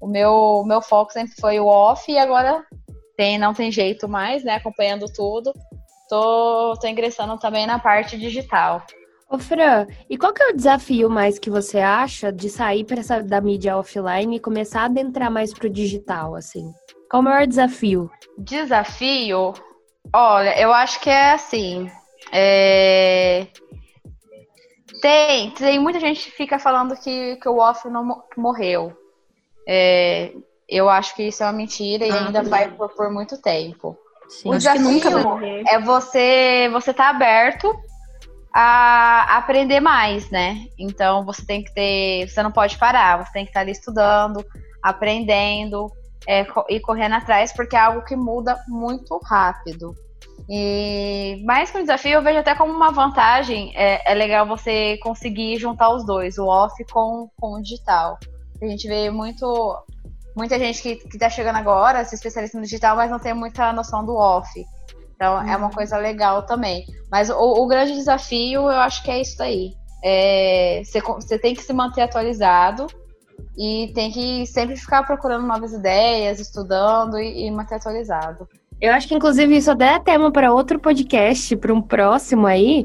O 0.00 0.06
meu, 0.06 0.62
meu 0.66 0.80
foco 0.82 1.12
sempre 1.12 1.34
foi 1.40 1.58
o 1.58 1.66
off 1.66 2.10
e 2.10 2.18
agora 2.18 2.62
tem, 3.16 3.38
não 3.38 3.52
tem 3.54 3.70
jeito 3.72 4.08
mais, 4.08 4.44
né? 4.44 4.54
Acompanhando 4.56 5.06
tudo. 5.12 5.52
Tô, 6.08 6.74
tô 6.80 6.86
ingressando 6.86 7.38
também 7.38 7.66
na 7.66 7.78
parte 7.78 8.18
digital. 8.18 8.82
Ô, 9.28 9.38
Fran, 9.38 9.86
e 10.08 10.18
qual 10.18 10.32
que 10.32 10.42
é 10.42 10.50
o 10.50 10.56
desafio 10.56 11.08
mais 11.08 11.38
que 11.38 11.50
você 11.50 11.78
acha 11.78 12.30
de 12.30 12.48
sair 12.48 12.84
pra 12.84 13.00
essa, 13.00 13.22
da 13.22 13.40
mídia 13.40 13.76
offline 13.76 14.36
e 14.36 14.40
começar 14.40 14.82
a 14.82 14.84
adentrar 14.84 15.30
mais 15.30 15.52
pro 15.52 15.70
digital, 15.70 16.34
assim? 16.34 16.70
Qual 17.10 17.22
o 17.22 17.24
maior 17.24 17.46
desafio? 17.46 18.10
Desafio, 18.38 19.54
Olha, 20.12 20.58
eu 20.60 20.72
acho 20.72 21.00
que 21.00 21.08
é 21.08 21.32
assim. 21.32 21.90
É... 22.32 23.46
Tem, 25.00 25.50
tem 25.50 25.78
muita 25.78 26.00
gente 26.00 26.24
que 26.24 26.36
fica 26.36 26.58
falando 26.58 26.96
que, 26.96 27.36
que 27.36 27.48
o 27.48 27.58
off 27.58 27.88
não 27.88 28.22
morreu. 28.36 28.96
É, 29.66 30.32
eu 30.68 30.88
acho 30.88 31.14
que 31.14 31.24
isso 31.24 31.42
é 31.42 31.46
uma 31.46 31.52
mentira 31.52 32.06
e 32.06 32.10
ah, 32.10 32.26
ainda 32.26 32.42
vai 32.42 32.70
por, 32.70 32.88
por, 32.94 33.10
muito 33.10 33.40
tempo. 33.40 33.98
Sim, 34.28 34.50
o 34.50 34.58
desafio 34.58 35.38
é 35.66 35.78
você 35.80 36.68
você 36.72 36.92
tá 36.92 37.10
aberto 37.10 37.74
a 38.54 39.36
aprender 39.36 39.80
mais, 39.80 40.30
né? 40.30 40.66
Então 40.78 41.24
você 41.24 41.44
tem 41.44 41.62
que 41.62 41.74
ter, 41.74 42.28
você 42.28 42.42
não 42.42 42.52
pode 42.52 42.78
parar, 42.78 43.24
você 43.24 43.32
tem 43.32 43.44
que 43.44 43.50
estar 43.50 43.60
ali 43.60 43.72
estudando, 43.72 44.44
aprendendo 44.80 45.90
é, 46.26 46.46
e 46.68 46.78
correndo 46.78 47.16
atrás, 47.16 47.52
porque 47.52 47.74
é 47.74 47.80
algo 47.80 48.04
que 48.04 48.14
muda 48.14 48.62
muito 48.68 49.18
rápido. 49.24 49.94
E 50.48 51.42
mais 51.44 51.70
que 51.70 51.78
um 51.78 51.82
desafio, 51.82 52.12
eu 52.12 52.22
vejo 52.22 52.38
até 52.38 52.54
como 52.54 52.72
uma 52.72 52.92
vantagem. 52.92 53.72
É, 53.74 54.12
é 54.12 54.14
legal 54.14 54.46
você 54.46 54.98
conseguir 54.98 55.58
juntar 55.58 55.90
os 55.90 56.04
dois, 56.04 56.38
o 56.38 56.46
off 56.46 56.74
com, 56.92 57.30
com 57.40 57.54
o 57.54 57.62
digital. 57.62 58.18
A 58.62 58.66
gente 58.66 58.86
vê 58.86 59.10
muito 59.10 59.76
muita 60.34 60.58
gente 60.58 60.82
que, 60.82 61.00
está 61.08 61.30
chegando 61.30 61.56
agora, 61.56 62.04
se 62.04 62.14
especialista 62.14 62.58
no 62.58 62.64
digital, 62.64 62.96
mas 62.96 63.10
não 63.10 63.18
tem 63.18 63.34
muita 63.34 63.72
noção 63.72 64.04
do 64.04 64.14
off. 64.16 64.48
Então 65.14 65.36
uhum. 65.36 65.48
é 65.48 65.56
uma 65.56 65.66
uhum. 65.66 65.72
coisa 65.72 65.96
legal 65.96 66.44
também. 66.44 66.84
Mas 67.10 67.30
o, 67.30 67.34
o, 67.36 67.66
grande 67.66 67.92
desafio, 67.92 68.62
eu 68.62 68.80
acho 68.80 69.02
que 69.02 69.10
é 69.10 69.20
isso 69.20 69.42
aí. 69.42 69.72
É, 70.02 70.82
você 70.84 71.38
tem 71.38 71.54
que 71.54 71.62
se 71.62 71.72
manter 71.72 72.02
atualizado 72.02 72.86
e 73.56 73.90
tem 73.94 74.10
que 74.10 74.44
sempre 74.46 74.76
ficar 74.76 75.04
procurando 75.04 75.46
novas 75.46 75.72
ideias, 75.72 76.40
estudando 76.40 77.18
e, 77.18 77.46
e 77.46 77.50
manter 77.50 77.76
atualizado. 77.76 78.48
Eu 78.80 78.92
acho 78.92 79.08
que, 79.08 79.14
inclusive, 79.14 79.56
isso 79.56 79.70
até 79.70 79.94
é 79.94 79.98
tema 79.98 80.30
para 80.30 80.52
outro 80.52 80.78
podcast, 80.78 81.56
para 81.56 81.72
um 81.72 81.80
próximo 81.80 82.46
aí, 82.46 82.84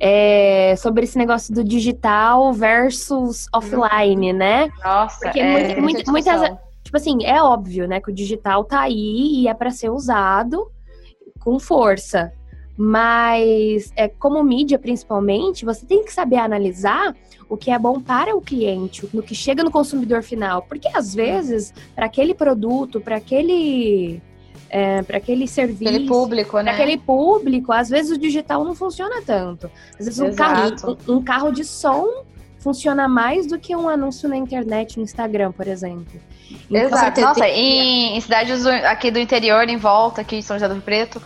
é, 0.00 0.74
sobre 0.76 1.04
esse 1.04 1.16
negócio 1.16 1.54
do 1.54 1.64
digital 1.64 2.52
versus 2.52 3.46
offline, 3.54 4.32
né? 4.32 4.68
Nossa, 4.84 5.20
Porque 5.20 5.40
é, 5.40 5.80
muitas, 5.80 6.04
muitas, 6.06 6.42
tipo 6.88 6.96
assim, 6.96 7.24
é 7.24 7.42
óbvio, 7.42 7.86
né, 7.86 8.00
que 8.00 8.10
o 8.10 8.14
digital 8.14 8.64
tá 8.64 8.80
aí 8.80 9.42
e 9.42 9.48
é 9.48 9.52
para 9.52 9.70
ser 9.70 9.90
usado 9.90 10.70
com 11.38 11.60
força. 11.60 12.32
Mas, 12.76 13.92
é, 13.94 14.08
como 14.08 14.42
mídia, 14.42 14.78
principalmente, 14.78 15.64
você 15.64 15.84
tem 15.84 16.04
que 16.04 16.12
saber 16.12 16.36
analisar 16.36 17.14
o 17.48 17.56
que 17.56 17.70
é 17.70 17.78
bom 17.78 18.00
para 18.00 18.34
o 18.36 18.40
cliente, 18.40 19.06
no 19.12 19.22
que 19.22 19.34
chega 19.34 19.64
no 19.64 19.70
consumidor 19.70 20.22
final. 20.22 20.62
Porque, 20.62 20.88
às 20.94 21.14
vezes, 21.14 21.74
para 21.94 22.06
aquele 22.06 22.34
produto, 22.34 23.00
para 23.00 23.16
aquele 23.16 24.22
é, 24.70 25.02
para 25.02 25.18
aquele 25.18 25.46
serviço. 25.48 25.88
Aquele 25.88 26.06
público, 26.06 26.60
né? 26.60 26.70
aquele 26.70 26.96
público, 26.96 27.72
às 27.72 27.88
vezes 27.88 28.16
o 28.16 28.18
digital 28.18 28.64
não 28.64 28.74
funciona 28.74 29.20
tanto. 29.22 29.70
Às 29.98 30.06
vezes 30.06 30.20
um 30.20 30.34
carro, 30.34 30.74
um, 31.08 31.16
um, 31.16 31.22
carro 31.22 31.50
de 31.50 31.64
som 31.64 32.24
funciona 32.58 33.08
mais 33.08 33.46
do 33.46 33.58
que 33.58 33.74
um 33.74 33.88
anúncio 33.88 34.28
na 34.28 34.36
internet, 34.36 34.96
no 34.96 35.04
Instagram, 35.04 35.52
por 35.52 35.66
exemplo. 35.66 36.20
Então, 36.70 36.82
Exato. 36.82 37.20
Nossa, 37.20 37.48
em, 37.48 38.16
em, 38.16 38.20
cidades 38.20 38.66
aqui 38.66 39.10
do 39.10 39.18
interior, 39.18 39.68
em 39.68 39.76
volta, 39.76 40.20
aqui 40.20 40.38
de 40.38 40.42
São 40.42 40.56
José 40.56 40.68
do 40.68 40.74
Rio 40.74 40.82
Preto, 40.82 41.22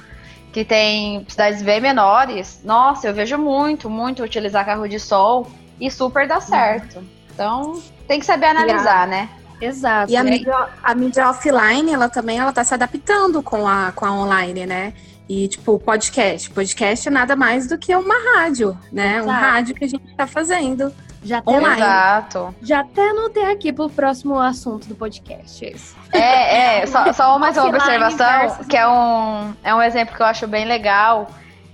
que 0.53 0.65
tem 0.65 1.25
cidades 1.29 1.63
bem 1.63 1.81
menores, 1.81 2.61
nossa, 2.65 3.09
eu 3.09 3.15
vejo 3.15 3.39
muito, 3.39 3.89
muito 3.89 4.23
utilizar 4.23 4.67
carro 4.67 4.87
de 4.87 5.01
sol 5.01 5.47
e 5.81 5.91
super 5.91 6.29
dá 6.29 6.41
certo. 6.41 7.03
Então, 7.33 7.81
tem 8.07 8.21
que 8.21 8.27
saber 8.27 8.47
analisar, 8.47 9.07
né? 9.09 9.31
Exato. 9.61 10.11
E 10.13 10.17
a, 10.17 10.25
mídia, 10.25 10.69
a 10.83 10.95
mídia 10.95 11.31
offline, 11.31 11.93
ela 11.93 12.09
também 12.09 12.39
ela 12.39 12.53
tá 12.53 12.65
se 12.65 12.75
adaptando 12.75 13.43
com 13.43 13.67
a, 13.67 13.93
com 13.93 14.05
a 14.05 14.13
online, 14.13 14.67
né? 14.67 14.93
E, 15.29 15.49
tipo, 15.49 15.79
podcast. 15.79 16.51
Podcast 16.51 17.09
é 17.09 17.11
nada 17.11 17.37
mais 17.37 17.67
do 17.67 17.79
que 17.79 17.95
uma 17.95 18.15
rádio, 18.35 18.79
né? 18.93 19.19
Exato. 19.19 19.29
Um 19.29 19.33
rádio 19.33 19.75
que 19.75 19.85
a 19.85 19.89
gente 19.89 20.15
tá 20.17 20.27
fazendo. 20.27 20.93
Já 21.25 21.39
até, 21.39 21.51
online. 21.51 21.81
Exato. 21.81 22.55
Já 22.61 22.81
até 22.81 23.11
anotei 23.11 23.45
aqui 23.45 23.73
pro 23.73 23.89
próximo 23.89 24.39
assunto 24.39 24.89
do 24.89 24.95
podcast. 24.95 25.65
Esse. 25.65 25.95
É, 26.13 26.81
é. 26.81 26.87
Só, 26.87 27.13
só 27.13 27.39
mais 27.39 27.57
uma 27.57 27.69
observação, 27.69 28.65
que 28.69 28.77
é 28.77 28.87
um, 28.89 29.55
é 29.63 29.75
um 29.75 29.81
exemplo 29.81 30.17
que 30.17 30.23
eu 30.23 30.27
acho 30.27 30.47
bem 30.49 30.65
legal. 30.65 31.31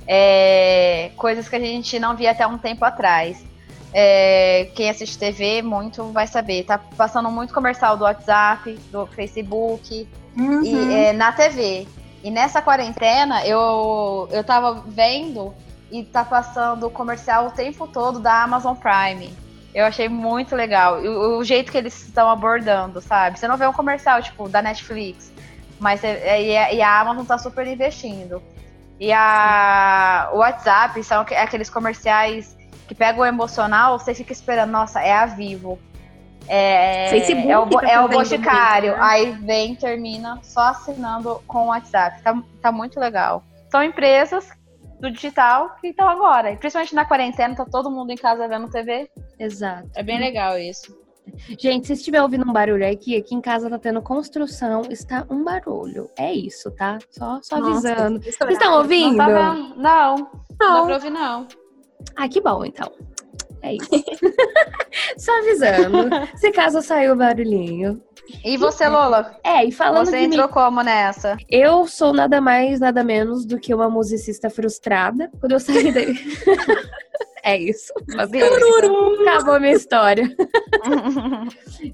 É, 0.07 1.11
coisas 1.17 1.49
que 1.49 1.57
a 1.57 1.61
gente 1.61 1.99
não 1.99 2.14
via 2.14 2.31
até 2.31 2.47
um 2.47 2.59
tempo 2.59 2.85
atrás. 2.85 3.43
É, 3.93 4.71
quem 4.75 4.90
assiste 4.90 5.19
TV 5.19 5.62
muito 5.62 6.05
vai 6.12 6.26
saber. 6.26 6.64
Tá 6.64 6.78
passando 6.78 7.31
muito 7.31 7.55
comercial 7.55 7.97
do 7.97 8.05
WhatsApp, 8.05 8.78
do 8.93 9.07
Facebook 9.07 10.07
uhum. 10.37 10.62
e 10.62 10.95
é, 10.95 11.12
na 11.12 11.33
TV. 11.33 11.87
E 12.22 12.30
nessa 12.30 12.60
quarentena 12.60 13.46
eu, 13.46 14.28
eu 14.32 14.42
tava 14.42 14.82
vendo 14.87 15.54
e 15.90 16.04
tá 16.04 16.25
passando 16.25 16.90
comercial 16.90 17.46
o 17.46 17.50
tempo 17.50 17.87
todo 17.87 18.18
da 18.18 18.42
Amazon 18.42 18.75
Prime. 18.75 19.32
Eu 19.75 19.84
achei 19.84 20.08
muito 20.08 20.56
legal. 20.56 21.00
O, 21.00 21.38
o 21.38 21.44
jeito 21.44 21.70
que 21.70 21.78
eles 21.78 22.06
estão 22.06 22.28
abordando, 22.28 23.00
sabe? 23.00 23.38
Você 23.38 23.46
não 23.46 23.56
vê 23.56 23.66
um 23.66 23.72
comercial, 23.72 24.20
tipo, 24.22 24.48
da 24.48 24.60
Netflix. 24.60 25.32
Mas 25.78 26.02
é, 26.02 26.42
e, 26.42 26.56
a, 26.56 26.72
e 26.72 26.82
a 26.82 27.00
Amazon 27.00 27.25
tá 27.25 27.38
super 27.38 27.66
investindo. 27.66 28.42
E 28.98 29.12
a, 29.12 30.30
o 30.32 30.38
WhatsApp 30.38 31.02
são 31.04 31.20
aqueles 31.20 31.70
comerciais 31.70 32.56
que 32.88 32.94
pega 32.94 33.20
o 33.20 33.25
emocional, 33.25 33.98
você 33.98 34.14
fica 34.14 34.32
esperando, 34.32 34.70
nossa, 34.70 35.00
é 35.00 35.12
a 35.12 35.26
Vivo. 35.26 35.78
É, 36.49 37.09
Facebook 37.11 37.49
é 37.49 37.59
o, 37.59 37.81
é 37.81 38.00
o 38.00 38.09
Boticário. 38.09 38.93
Né? 38.93 38.99
Aí 39.00 39.33
vem, 39.33 39.75
termina 39.75 40.38
só 40.43 40.69
assinando 40.69 41.43
com 41.47 41.64
o 41.64 41.67
WhatsApp. 41.67 42.23
Tá, 42.23 42.43
tá 42.61 42.73
muito 42.73 42.99
legal. 42.99 43.43
São 43.71 43.83
empresas 43.83 44.49
do 45.00 45.11
digital 45.11 45.76
que 45.81 45.88
estão 45.88 46.09
agora. 46.09 46.50
E 46.50 46.57
principalmente 46.57 46.95
na 46.95 47.05
quarentena, 47.05 47.55
tá 47.55 47.64
todo 47.64 47.90
mundo 47.90 48.11
em 48.11 48.17
casa 48.17 48.49
vendo 48.49 48.71
TV. 48.71 49.11
Exato. 49.38 49.88
É 49.95 50.02
bem 50.02 50.19
legal 50.19 50.59
isso. 50.59 50.97
Gente, 51.59 51.87
se 51.87 51.93
estiver 51.93 52.23
ouvindo 52.23 52.49
um 52.49 52.52
barulho 52.52 52.90
aqui, 52.90 53.17
aqui 53.17 53.35
em 53.35 53.40
casa 53.40 53.69
tá 53.69 53.78
tendo 53.78 54.00
construção, 54.00 54.83
está 54.90 55.26
um 55.28 55.45
barulho. 55.45 56.11
É 56.17 56.33
isso, 56.33 56.71
tá? 56.71 56.99
Só, 57.11 57.38
só 57.43 57.57
avisando. 57.57 58.19
Nossa, 58.19 58.31
Vocês 58.33 58.50
estão 58.50 58.78
ouvindo? 58.78 59.17
Não, 59.17 59.26
tá 59.26 59.33
não, 59.33 59.55
não, 59.76 60.17
não 60.17 60.75
dá 60.75 60.83
pra 60.85 60.95
ouvir, 60.95 61.11
não. 61.11 61.47
Ah, 62.17 62.28
que 62.28 62.40
bom, 62.40 62.64
então. 62.64 62.90
É 63.62 63.75
isso. 63.75 63.88
Só 65.17 65.37
avisando. 65.38 66.11
Se 66.37 66.50
caso 66.53 66.83
saiu 66.83 67.15
o 67.15 67.17
barulhinho. 67.17 68.00
E 68.45 68.57
você, 68.57 68.87
Lola? 68.87 69.37
É, 69.43 69.65
e 69.65 69.73
falando 69.73 70.07
Você 70.07 70.19
entrou 70.19 70.47
mim, 70.47 70.53
como 70.53 70.83
nessa? 70.83 71.37
Eu 71.49 71.87
sou 71.87 72.12
nada 72.12 72.41
mais, 72.41 72.79
nada 72.79 73.03
menos 73.03 73.47
do 73.47 73.59
que 73.59 73.75
uma 73.75 73.88
musicista 73.88 74.50
frustrada. 74.50 75.31
Quando 75.41 75.53
eu 75.53 75.61
saí 75.61 75.91
daí. 75.91 76.15
é 77.43 77.57
isso. 77.57 77.93
Acabou 78.19 79.55
a 79.55 79.61
minha 79.61 79.73
história. 79.73 80.31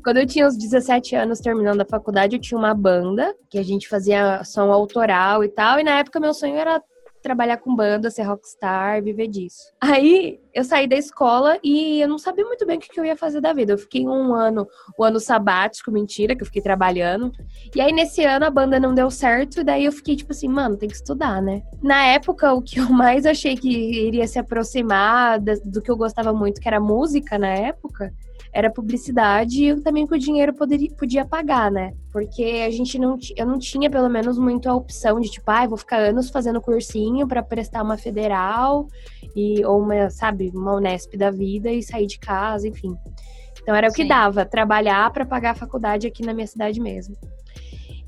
Quando 0.02 0.16
eu 0.16 0.26
tinha 0.26 0.47
uns 0.47 0.56
17 0.56 1.14
anos 1.14 1.38
terminando 1.38 1.83
a 1.83 1.87
faculdade, 1.87 2.35
eu 2.35 2.40
tinha 2.40 2.59
uma 2.59 2.75
banda 2.75 3.33
que 3.49 3.59
a 3.59 3.62
gente 3.62 3.88
fazia 3.88 4.42
som 4.42 4.73
autoral 4.73 5.44
e 5.44 5.49
tal. 5.49 5.78
E 5.78 5.85
na 5.85 6.00
época 6.00 6.18
meu 6.18 6.35
sonho 6.35 6.56
era 6.56 6.83
trabalhar 7.23 7.59
com 7.59 7.75
banda, 7.75 8.11
ser 8.11 8.23
rockstar, 8.23 9.02
viver 9.02 9.28
disso. 9.28 9.73
Aí 9.80 10.40
eu 10.54 10.62
saí 10.62 10.87
da 10.87 10.96
escola 10.96 11.58
e 11.64 12.00
eu 12.00 12.08
não 12.08 12.16
sabia 12.16 12.44
muito 12.44 12.64
bem 12.64 12.78
o 12.78 12.80
que 12.80 12.99
eu 12.99 13.04
ia 13.04 13.16
fazer 13.16 13.40
da 13.40 13.52
vida. 13.52 13.73
Eu 13.73 13.78
fiquei 13.78 14.06
um 14.06 14.32
ano, 14.32 14.68
o 14.96 15.02
um 15.02 15.04
ano 15.04 15.18
sabático, 15.18 15.90
mentira, 15.90 16.37
que 16.37 16.42
eu 16.42 16.46
fiquei 16.46 16.62
trabalhando. 16.62 17.32
E 17.75 17.80
aí 17.80 17.92
nesse 17.92 18.25
ano 18.25 18.44
a 18.46 18.50
banda 18.50 18.78
não 18.78 18.94
deu 18.94 19.11
certo, 19.11 19.61
e 19.61 19.64
daí 19.64 19.84
eu 19.84 19.92
fiquei 19.92 20.14
tipo 20.14 20.32
assim, 20.32 20.46
mano, 20.46 20.76
tem 20.76 20.88
que 20.88 20.94
estudar, 20.94 21.42
né? 21.42 21.62
Na 21.82 22.04
época, 22.04 22.52
o 22.54 22.62
que 22.62 22.78
eu 22.78 22.88
mais 22.90 23.26
achei 23.26 23.56
que 23.56 23.68
iria 23.68 24.26
se 24.28 24.38
aproximar 24.38 25.40
do 25.40 25.82
que 25.82 25.90
eu 25.90 25.96
gostava 25.96 26.32
muito, 26.32 26.61
que 26.61 26.68
era 26.68 26.78
música 26.78 27.37
na 27.37 27.49
época, 27.49 28.12
era 28.54 28.70
publicidade 28.70 29.64
e 29.64 29.80
também 29.80 30.06
com 30.06 30.14
o 30.14 30.18
dinheiro 30.18 30.54
poderia, 30.54 30.88
podia 30.92 31.25
pagar, 31.25 31.73
né? 31.73 31.92
Porque 32.12 32.62
a 32.64 32.70
gente 32.70 32.96
não, 33.00 33.18
eu 33.37 33.44
não 33.44 33.58
tinha 33.58 33.90
pelo 33.90 34.08
menos 34.08 34.38
muito 34.38 34.68
a 34.68 34.75
opção 34.75 35.18
de 35.18 35.28
tipo, 35.28 35.50
ah, 35.50 35.66
vou 35.66 35.76
ficar 35.76 35.96
anos 35.96 36.30
fazendo 36.30 36.61
cursinho 36.61 37.26
para 37.26 37.42
prestar 37.42 37.82
uma 37.82 37.99
federal 37.99 38.87
e 39.34 39.64
ou 39.64 39.80
uma, 39.80 40.08
sabe, 40.08 40.43
uma 40.54 40.74
Unesp 40.74 41.16
da 41.16 41.30
vida 41.30 41.70
e 41.70 41.82
sair 41.82 42.06
de 42.06 42.18
casa, 42.18 42.68
enfim. 42.68 42.96
Então 43.62 43.74
era 43.74 43.88
o 43.88 43.92
que 43.92 44.04
dava, 44.04 44.44
trabalhar 44.44 45.10
para 45.10 45.24
pagar 45.24 45.52
a 45.52 45.54
faculdade 45.54 46.06
aqui 46.06 46.24
na 46.24 46.34
minha 46.34 46.46
cidade 46.46 46.80
mesmo. 46.80 47.16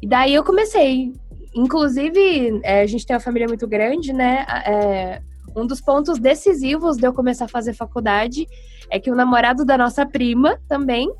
E 0.02 0.06
daí 0.06 0.34
eu 0.34 0.44
comecei. 0.44 1.12
Inclusive, 1.54 2.60
é, 2.62 2.82
a 2.82 2.86
gente 2.86 3.06
tem 3.06 3.14
uma 3.16 3.20
família 3.20 3.48
muito 3.48 3.66
grande, 3.66 4.12
né? 4.12 4.44
É, 4.66 5.22
um 5.56 5.66
dos 5.66 5.80
pontos 5.80 6.18
decisivos 6.18 6.98
de 6.98 7.06
eu 7.06 7.14
começar 7.14 7.46
a 7.46 7.48
fazer 7.48 7.72
faculdade 7.72 8.46
é 8.90 9.00
que 9.00 9.10
o 9.10 9.14
namorado 9.14 9.64
da 9.64 9.78
nossa 9.78 10.04
prima 10.04 10.58
também 10.68 11.10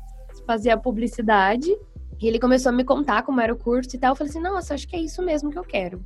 fazia 0.45 0.77
publicidade. 0.77 1.75
E 2.21 2.27
ele 2.27 2.39
começou 2.39 2.69
a 2.69 2.73
me 2.73 2.83
contar 2.83 3.23
como 3.23 3.41
era 3.41 3.51
o 3.51 3.57
curso 3.57 3.95
e 3.95 3.99
tal. 3.99 4.11
Eu 4.11 4.15
falei 4.15 4.29
assim, 4.29 4.39
nossa, 4.39 4.75
acho 4.75 4.87
que 4.87 4.95
é 4.95 4.99
isso 4.99 5.23
mesmo 5.23 5.49
que 5.49 5.57
eu 5.57 5.63
quero. 5.63 6.03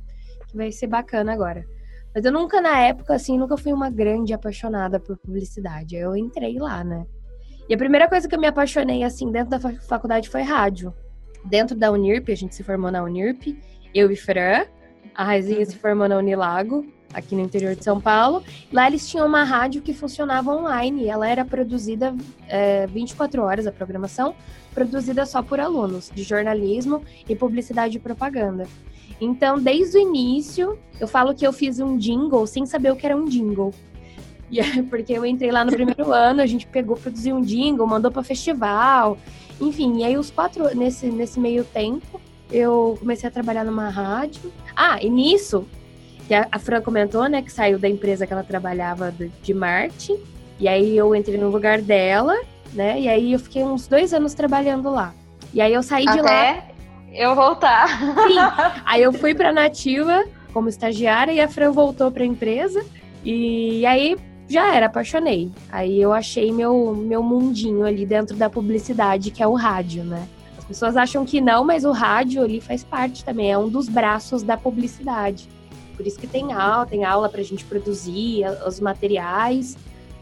Que 0.48 0.56
vai 0.56 0.72
ser 0.72 0.86
bacana 0.86 1.32
agora. 1.32 1.66
Mas 2.14 2.24
eu 2.24 2.32
nunca, 2.32 2.60
na 2.60 2.78
época, 2.78 3.14
assim, 3.14 3.38
nunca 3.38 3.56
fui 3.56 3.72
uma 3.72 3.90
grande 3.90 4.34
apaixonada 4.34 5.00
por 5.00 5.16
publicidade. 5.16 5.96
Eu 5.96 6.16
entrei 6.16 6.58
lá, 6.58 6.84
né? 6.84 7.06
E 7.68 7.74
a 7.74 7.78
primeira 7.78 8.08
coisa 8.08 8.28
que 8.28 8.34
eu 8.34 8.40
me 8.40 8.46
apaixonei, 8.46 9.02
assim, 9.02 9.30
dentro 9.30 9.50
da 9.50 9.60
faculdade 9.60 10.28
foi 10.28 10.42
rádio. 10.42 10.92
Dentro 11.44 11.76
da 11.76 11.90
Unirp, 11.90 12.30
a 12.30 12.34
gente 12.34 12.54
se 12.54 12.62
formou 12.62 12.90
na 12.90 13.02
Unirp, 13.02 13.58
eu 13.94 14.10
e 14.10 14.16
Fran. 14.16 14.66
A 15.14 15.24
Raizinha 15.24 15.64
se 15.64 15.76
formou 15.76 16.08
na 16.08 16.16
Unilago, 16.16 16.86
aqui 17.12 17.34
no 17.34 17.40
interior 17.40 17.74
de 17.74 17.84
São 17.84 18.00
Paulo. 18.00 18.42
Lá 18.72 18.86
eles 18.86 19.08
tinham 19.08 19.26
uma 19.26 19.44
rádio 19.44 19.82
que 19.82 19.92
funcionava 19.92 20.54
online. 20.54 21.08
ela 21.08 21.28
era 21.28 21.44
produzida 21.44 22.14
é, 22.48 22.86
24 22.86 23.42
horas, 23.42 23.66
a 23.66 23.72
programação, 23.72 24.34
produzida 24.74 25.26
só 25.26 25.42
por 25.42 25.60
alunos 25.60 26.10
de 26.14 26.22
jornalismo 26.22 27.02
e 27.28 27.36
publicidade 27.36 27.96
e 27.96 28.00
propaganda. 28.00 28.66
Então, 29.24 29.56
desde 29.56 29.98
o 29.98 30.00
início, 30.00 30.76
eu 30.98 31.06
falo 31.06 31.32
que 31.32 31.46
eu 31.46 31.52
fiz 31.52 31.78
um 31.78 31.96
jingle 31.96 32.44
sem 32.44 32.66
saber 32.66 32.90
o 32.90 32.96
que 32.96 33.06
era 33.06 33.16
um 33.16 33.24
jingle. 33.24 33.72
E 34.50 34.58
é 34.58 34.82
porque 34.82 35.12
eu 35.12 35.24
entrei 35.24 35.52
lá 35.52 35.64
no 35.64 35.70
primeiro 35.70 36.10
ano, 36.12 36.42
a 36.42 36.46
gente 36.46 36.66
pegou, 36.66 36.96
produziu 36.96 37.36
um 37.36 37.40
jingle, 37.40 37.86
mandou 37.86 38.10
para 38.10 38.24
festival, 38.24 39.16
enfim. 39.60 39.98
E 39.98 40.04
aí 40.04 40.16
os 40.16 40.28
quatro 40.28 40.76
nesse 40.76 41.06
nesse 41.06 41.38
meio 41.38 41.62
tempo, 41.62 42.20
eu 42.50 42.96
comecei 42.98 43.28
a 43.28 43.32
trabalhar 43.32 43.64
numa 43.64 43.88
rádio. 43.88 44.52
Ah, 44.74 45.00
e 45.00 45.08
nisso, 45.08 45.68
que 46.26 46.34
a, 46.34 46.48
a 46.50 46.58
Fran 46.58 46.82
comentou, 46.82 47.28
né, 47.28 47.42
que 47.42 47.52
saiu 47.52 47.78
da 47.78 47.88
empresa 47.88 48.26
que 48.26 48.32
ela 48.32 48.42
trabalhava 48.42 49.12
de, 49.12 49.28
de 49.28 49.54
marketing. 49.54 50.18
E 50.58 50.66
aí 50.66 50.96
eu 50.96 51.14
entrei 51.14 51.38
no 51.38 51.48
lugar 51.48 51.80
dela, 51.80 52.36
né? 52.72 53.00
E 53.00 53.08
aí 53.08 53.32
eu 53.32 53.38
fiquei 53.38 53.62
uns 53.62 53.86
dois 53.86 54.12
anos 54.12 54.34
trabalhando 54.34 54.90
lá. 54.90 55.14
E 55.54 55.60
aí 55.60 55.72
eu 55.72 55.82
saí 55.82 56.08
Até 56.08 56.16
de 56.16 56.22
lá. 56.22 56.71
Eu 57.14 57.34
voltar. 57.34 57.88
Sim. 57.98 58.38
Aí 58.84 59.02
eu 59.02 59.12
fui 59.12 59.34
para 59.34 59.52
Nativa 59.52 60.24
como 60.52 60.68
estagiária 60.68 61.32
e 61.32 61.40
a 61.40 61.48
Fran 61.48 61.72
voltou 61.72 62.10
para 62.10 62.22
a 62.22 62.26
empresa. 62.26 62.84
E 63.24 63.86
aí 63.86 64.16
já 64.48 64.74
era, 64.74 64.86
apaixonei. 64.86 65.50
Aí 65.70 66.00
eu 66.00 66.12
achei 66.12 66.52
meu, 66.52 66.94
meu 66.94 67.22
mundinho 67.22 67.84
ali 67.84 68.04
dentro 68.04 68.36
da 68.36 68.50
publicidade, 68.50 69.30
que 69.30 69.42
é 69.42 69.46
o 69.46 69.54
rádio, 69.54 70.04
né? 70.04 70.28
As 70.58 70.64
pessoas 70.64 70.96
acham 70.96 71.24
que 71.24 71.40
não, 71.40 71.64
mas 71.64 71.84
o 71.84 71.92
rádio 71.92 72.42
ali 72.42 72.60
faz 72.60 72.84
parte 72.84 73.24
também, 73.24 73.50
é 73.50 73.58
um 73.58 73.68
dos 73.68 73.88
braços 73.88 74.42
da 74.42 74.56
publicidade. 74.56 75.48
Por 75.96 76.06
isso 76.06 76.18
que 76.18 76.26
tem 76.26 76.52
aula, 76.52 76.86
tem 76.86 77.04
aula 77.04 77.28
pra 77.28 77.42
gente 77.42 77.64
produzir 77.64 78.44
os 78.66 78.80
materiais 78.80 79.76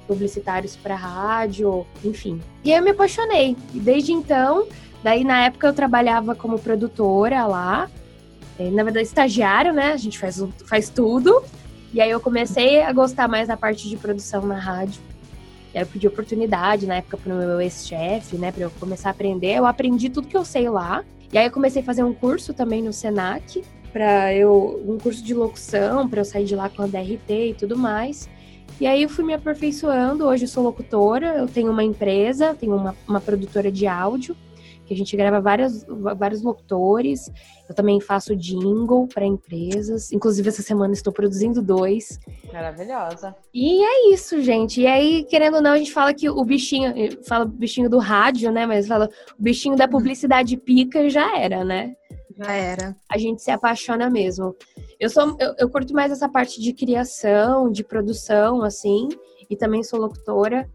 publicitários 0.06 0.76
para 0.76 0.96
rádio, 0.96 1.86
enfim. 2.04 2.40
E 2.64 2.72
aí 2.72 2.78
eu 2.78 2.84
me 2.84 2.90
apaixonei. 2.90 3.56
E 3.72 3.78
desde 3.78 4.12
então, 4.12 4.66
daí 5.02 5.24
na 5.24 5.44
época 5.44 5.66
eu 5.66 5.72
trabalhava 5.72 6.34
como 6.34 6.58
produtora 6.58 7.46
lá, 7.46 7.90
eh, 8.58 8.70
na 8.70 8.82
verdade 8.82 9.06
estagiário, 9.06 9.72
né? 9.72 9.92
A 9.92 9.96
gente 9.96 10.18
faz, 10.18 10.42
faz 10.66 10.88
tudo. 10.88 11.42
E 11.92 12.00
aí 12.00 12.10
eu 12.10 12.20
comecei 12.20 12.82
a 12.82 12.92
gostar 12.92 13.26
mais 13.26 13.48
da 13.48 13.56
parte 13.56 13.88
de 13.88 13.96
produção 13.96 14.42
na 14.42 14.58
rádio. 14.58 15.00
E 15.74 15.78
aí 15.78 15.82
eu 15.82 15.86
pedi 15.86 16.06
oportunidade 16.06 16.86
na 16.86 16.96
época 16.96 17.16
pro 17.16 17.34
meu 17.34 17.60
ex-chefe, 17.60 18.36
né, 18.36 18.52
para 18.52 18.62
eu 18.62 18.70
começar 18.78 19.08
a 19.10 19.12
aprender. 19.12 19.56
Eu 19.56 19.66
aprendi 19.66 20.08
tudo 20.08 20.28
que 20.28 20.36
eu 20.36 20.44
sei 20.44 20.68
lá. 20.68 21.04
E 21.32 21.38
aí 21.38 21.46
eu 21.46 21.50
comecei 21.50 21.80
a 21.82 21.84
fazer 21.84 22.02
um 22.02 22.12
curso 22.12 22.52
também 22.52 22.82
no 22.82 22.92
Senac, 22.92 23.62
para 23.92 24.34
eu 24.34 24.80
um 24.86 24.98
curso 24.98 25.22
de 25.22 25.32
locução, 25.32 26.08
para 26.08 26.20
eu 26.20 26.24
sair 26.24 26.44
de 26.44 26.56
lá 26.56 26.68
com 26.68 26.82
a 26.82 26.86
DRT 26.86 27.50
e 27.50 27.54
tudo 27.54 27.76
mais. 27.76 28.28
E 28.80 28.86
aí 28.86 29.02
eu 29.02 29.08
fui 29.08 29.24
me 29.24 29.34
aperfeiçoando. 29.34 30.26
Hoje 30.26 30.44
eu 30.44 30.48
sou 30.48 30.62
locutora, 30.62 31.38
eu 31.38 31.46
tenho 31.46 31.70
uma 31.70 31.84
empresa, 31.84 32.54
tenho 32.54 32.74
uma, 32.74 32.96
uma 33.06 33.20
produtora 33.20 33.70
de 33.70 33.86
áudio 33.86 34.36
que 34.90 34.94
a 34.94 34.96
gente 34.96 35.16
grava 35.16 35.40
várias, 35.40 35.86
vários 36.18 36.42
locutores. 36.42 37.30
Eu 37.68 37.76
também 37.76 38.00
faço 38.00 38.34
jingle 38.34 39.06
para 39.06 39.24
empresas. 39.24 40.10
Inclusive, 40.10 40.48
essa 40.48 40.62
semana 40.62 40.92
estou 40.92 41.12
produzindo 41.12 41.62
dois. 41.62 42.18
Maravilhosa. 42.52 43.36
E 43.54 43.84
é 43.84 44.12
isso, 44.12 44.42
gente. 44.42 44.80
E 44.80 44.88
aí, 44.88 45.24
querendo 45.30 45.54
ou 45.54 45.62
não, 45.62 45.70
a 45.70 45.78
gente 45.78 45.92
fala 45.92 46.12
que 46.12 46.28
o 46.28 46.44
bichinho, 46.44 46.92
fala 47.24 47.44
bichinho 47.44 47.88
do 47.88 47.98
rádio, 47.98 48.50
né? 48.50 48.66
Mas 48.66 48.88
fala 48.88 49.08
o 49.38 49.42
bichinho 49.42 49.76
da 49.76 49.86
publicidade 49.86 50.56
pica 50.56 51.08
já 51.08 51.38
era, 51.38 51.64
né? 51.64 51.94
Já 52.36 52.52
era. 52.52 52.96
A 53.08 53.16
gente 53.16 53.42
se 53.42 53.52
apaixona 53.52 54.10
mesmo. 54.10 54.56
Eu 54.98 55.08
sou, 55.08 55.36
eu, 55.38 55.54
eu 55.56 55.70
curto 55.70 55.94
mais 55.94 56.10
essa 56.10 56.28
parte 56.28 56.60
de 56.60 56.72
criação, 56.72 57.70
de 57.70 57.84
produção, 57.84 58.64
assim, 58.64 59.08
e 59.48 59.54
também 59.54 59.84
sou 59.84 60.00
locutora. 60.00 60.68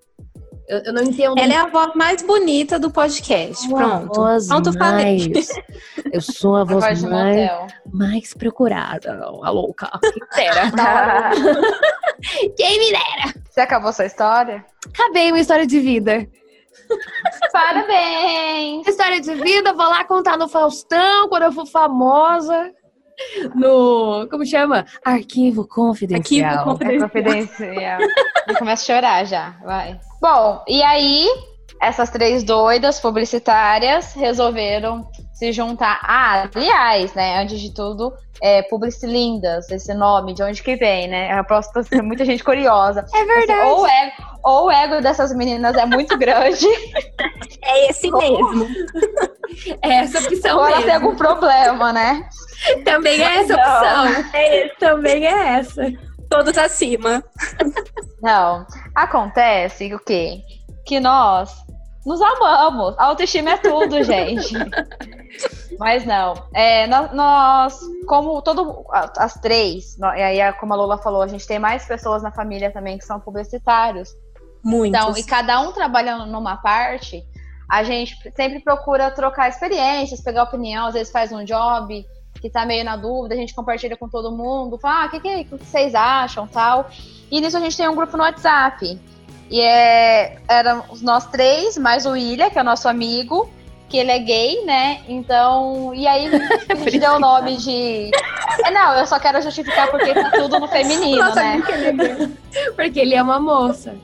Eu, 0.68 0.80
eu, 0.80 0.94
não 0.94 1.04
entendo. 1.04 1.38
Ela 1.38 1.54
é 1.54 1.58
a 1.58 1.68
voz 1.68 1.94
mais 1.94 2.22
bonita 2.24 2.80
do 2.80 2.90
podcast. 2.90 3.68
Uma 3.68 3.78
Pronto. 3.78 4.16
Voz 4.16 4.48
Pronto, 4.48 4.74
falei. 4.74 5.32
Eu 6.12 6.22
sou 6.22 6.56
a 6.56 6.64
voz, 6.64 6.84
a 6.84 6.88
voz 6.88 7.04
mais, 7.04 7.52
mais 7.92 8.34
procurada. 8.34 9.24
A 9.44 9.50
louca. 9.50 9.92
Quem 10.34 10.50
dera. 10.50 11.32
Quem 12.58 12.80
me 12.80 12.92
dera. 12.92 13.34
Você 13.50 13.62
acabou 13.62 13.94
sua 13.94 14.06
história? 14.06 14.66
Acabei 14.88 15.32
uma 15.32 15.40
história 15.40 15.68
de 15.68 15.80
vida. 15.80 16.28
Parabéns! 17.52 18.88
História 18.88 19.22
de 19.22 19.34
vida, 19.36 19.74
vou 19.74 19.88
lá 19.88 20.04
contar 20.04 20.38
no 20.38 20.48
Faustão 20.48 21.30
quando 21.30 21.44
eu 21.44 21.52
for 21.52 21.66
famosa 21.66 22.72
no. 23.56 24.28
Como 24.30 24.46
chama? 24.46 24.86
Arquivo 25.04 25.68
confidencial. 25.68 26.52
Arquivo 26.52 26.64
confidencial. 26.64 26.90
É 26.92 27.04
confidencial. 27.04 28.02
eu 28.48 28.56
começo 28.58 28.92
a 28.92 28.96
chorar 28.96 29.26
já, 29.26 29.56
vai. 29.64 30.00
Bom, 30.22 30.64
e 30.68 30.82
aí, 30.82 31.28
essas 31.82 32.10
três 32.10 32.44
doidas 32.44 33.00
publicitárias 33.00 34.14
resolveram 34.14 35.08
se 35.36 35.52
juntar. 35.52 36.00
Ah, 36.02 36.50
aliás, 36.56 37.14
né, 37.14 37.42
antes 37.42 37.60
de 37.60 37.74
tudo, 37.74 38.14
é 38.42 38.64
Publicilindas, 38.64 39.70
esse 39.70 39.94
nome, 39.94 40.34
de 40.34 40.42
onde 40.42 40.64
que 40.64 40.76
vem, 40.78 41.08
né? 41.08 41.32
Eu 41.34 41.40
aposto 41.40 41.84
que 41.84 42.02
muita 42.02 42.26
gente 42.26 42.44
curiosa. 42.44 43.06
É 43.14 43.26
verdade. 43.26 43.60
Assim, 43.60 43.70
ou, 43.70 43.88
é, 43.88 44.14
ou 44.44 44.66
o 44.66 44.72
ego 44.72 45.02
dessas 45.02 45.36
meninas 45.36 45.76
é 45.76 45.86
muito 45.86 46.18
grande. 46.18 46.66
É 47.68 47.90
esse 47.90 48.12
mesmo. 48.12 48.68
É 49.82 49.96
essa 49.98 50.20
opção 50.20 50.58
ou 50.58 50.66
mesmo. 50.66 50.84
tem 50.84 50.96
algum 50.96 51.16
problema, 51.16 51.94
né? 51.94 52.28
Também 52.84 53.22
é 53.22 53.38
essa 53.38 53.56
opção. 53.56 54.32
É, 54.34 54.68
também 54.80 55.26
é 55.26 55.58
essa. 55.58 55.92
Todos 56.30 56.58
acima. 56.58 57.24
Não. 58.22 58.66
Acontece 58.94 59.94
o 59.94 60.00
quê? 60.00 60.42
Que 60.86 61.00
nós 61.00 61.52
nos 62.06 62.22
amamos. 62.22 62.96
A 62.98 63.06
autoestima 63.06 63.52
é 63.52 63.58
tudo, 63.58 64.02
gente. 64.04 64.54
Mas 65.80 66.06
não. 66.06 66.36
É, 66.54 66.88
nós, 66.88 67.80
como 68.08 68.42
todo, 68.42 68.86
as 69.18 69.34
três, 69.36 69.98
e 69.98 70.22
aí, 70.22 70.54
como 70.54 70.74
a 70.74 70.78
Lola 70.78 70.98
falou, 70.98 71.22
a 71.22 71.28
gente 71.28 71.48
tem 71.48 71.60
mais 71.60 71.86
pessoas 71.86 72.22
na 72.22 72.32
família 72.32 72.72
também 72.72 72.98
que 72.98 73.06
são 73.06 73.20
publicitários. 73.20 74.16
Muitos. 74.64 75.00
Então, 75.00 75.18
e 75.18 75.24
cada 75.24 75.60
um 75.62 75.72
trabalhando 75.72 76.26
numa 76.26 76.58
parte, 76.58 77.24
a 77.70 77.84
gente 77.84 78.16
sempre 78.36 78.60
procura 78.60 79.12
trocar 79.12 79.50
experiências, 79.50 80.22
pegar 80.22 80.44
opinião, 80.44 80.88
às 80.88 80.94
vezes 80.94 81.12
faz 81.12 81.32
um 81.32 81.44
job 81.44 82.06
que 82.42 82.50
tá 82.50 82.66
meio 82.66 82.84
na 82.84 82.96
dúvida, 82.96 83.34
a 83.34 83.38
gente 83.38 83.56
compartilha 83.56 83.98
com 83.98 84.08
todo 84.08 84.32
mundo, 84.32 84.78
fala, 84.78 85.04
ah, 85.04 85.06
o 85.08 85.10
que, 85.10 85.20
que, 85.20 85.44
que, 85.46 85.58
vocês 85.58 85.96
acham, 85.96 86.48
tal. 86.48 86.90
E 87.32 87.42
nisso 87.42 87.58
a 87.58 87.60
gente 87.60 87.76
tem 87.76 87.88
um 87.88 87.96
grupo 87.96 88.16
no 88.18 88.24
WhatsApp. 88.24 89.00
E 89.50 89.62
é, 89.62 90.38
éramos 90.48 91.02
nós 91.02 91.28
três, 91.28 91.78
mais 91.78 92.06
o 92.06 92.12
William, 92.12 92.50
que 92.50 92.58
é 92.58 92.62
o 92.62 92.66
nosso 92.66 92.88
amigo, 92.88 93.50
que 93.88 93.98
ele 93.98 94.12
é 94.12 94.20
gay, 94.20 94.66
né? 94.66 95.02
Então, 95.08 95.94
e 95.94 96.08
aí 96.08 96.28
a 96.28 96.76
gente 96.76 96.98
deu 97.00 97.14
o 97.14 97.20
nome 97.20 97.58
de. 97.58 98.12
É, 98.64 98.72
não, 98.72 98.96
eu 98.96 99.06
só 99.06 99.20
quero 99.20 99.42
justificar 99.42 99.90
porque 99.92 100.14
tá 100.14 100.32
tudo 100.32 100.60
no 100.60 100.68
feminino, 100.68 101.24
Nossa, 101.24 101.42
né? 101.42 101.64
Porque 102.76 103.00
ele 103.00 103.14
é 103.14 103.22
uma 103.22 103.40
moça. 103.40 103.96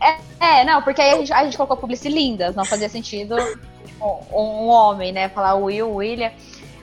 É, 0.00 0.60
é 0.60 0.64
não, 0.64 0.82
porque 0.82 1.00
aí 1.00 1.12
a 1.12 1.16
gente, 1.18 1.32
a 1.32 1.44
gente 1.44 1.56
colocou 1.56 1.76
publicilindas, 1.76 2.54
não 2.54 2.64
fazia 2.64 2.88
sentido 2.88 3.36
tipo, 3.84 4.24
um 4.32 4.68
homem, 4.68 5.12
né? 5.12 5.28
Falar 5.28 5.54
Will, 5.54 5.94
William. 5.94 6.30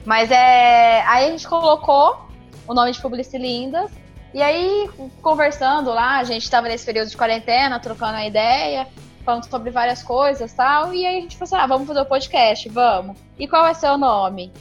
Mas 0.05 0.31
é. 0.31 1.01
Aí 1.05 1.27
a 1.27 1.31
gente 1.31 1.47
colocou 1.47 2.25
o 2.67 2.73
nome 2.73 2.91
de 2.91 3.01
Publicilindas. 3.01 3.91
E 4.33 4.41
aí, 4.41 4.89
conversando 5.21 5.91
lá, 5.91 6.17
a 6.17 6.23
gente 6.23 6.43
estava 6.43 6.67
nesse 6.67 6.85
período 6.85 7.09
de 7.09 7.17
quarentena, 7.17 7.79
trocando 7.79 8.15
a 8.15 8.25
ideia, 8.25 8.87
falando 9.25 9.43
sobre 9.49 9.71
várias 9.71 10.01
coisas 10.01 10.53
tal. 10.53 10.93
E 10.93 11.05
aí 11.05 11.17
a 11.17 11.21
gente 11.21 11.37
falou 11.37 11.47
assim: 11.47 11.63
ah, 11.63 11.67
vamos 11.67 11.87
fazer 11.87 11.99
o 11.99 12.03
um 12.03 12.07
podcast, 12.07 12.69
vamos. 12.69 13.17
E 13.37 13.47
qual 13.47 13.73
ser 13.75 13.89
o 13.89 13.97
nome? 13.97 14.51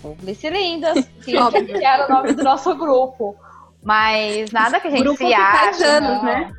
Publicilindas, 0.00 1.06
que, 1.24 1.32
que 1.32 1.84
era 1.84 2.06
o 2.06 2.08
nome 2.08 2.32
do 2.32 2.42
nosso 2.42 2.74
grupo. 2.74 3.36
Mas 3.82 4.50
nada 4.52 4.80
que 4.80 4.88
a 4.88 4.90
gente 4.90 5.02
grupo 5.02 5.18
se 5.18 5.34
acha. 5.34 5.86
Anos, 5.86 6.22
né? 6.22 6.52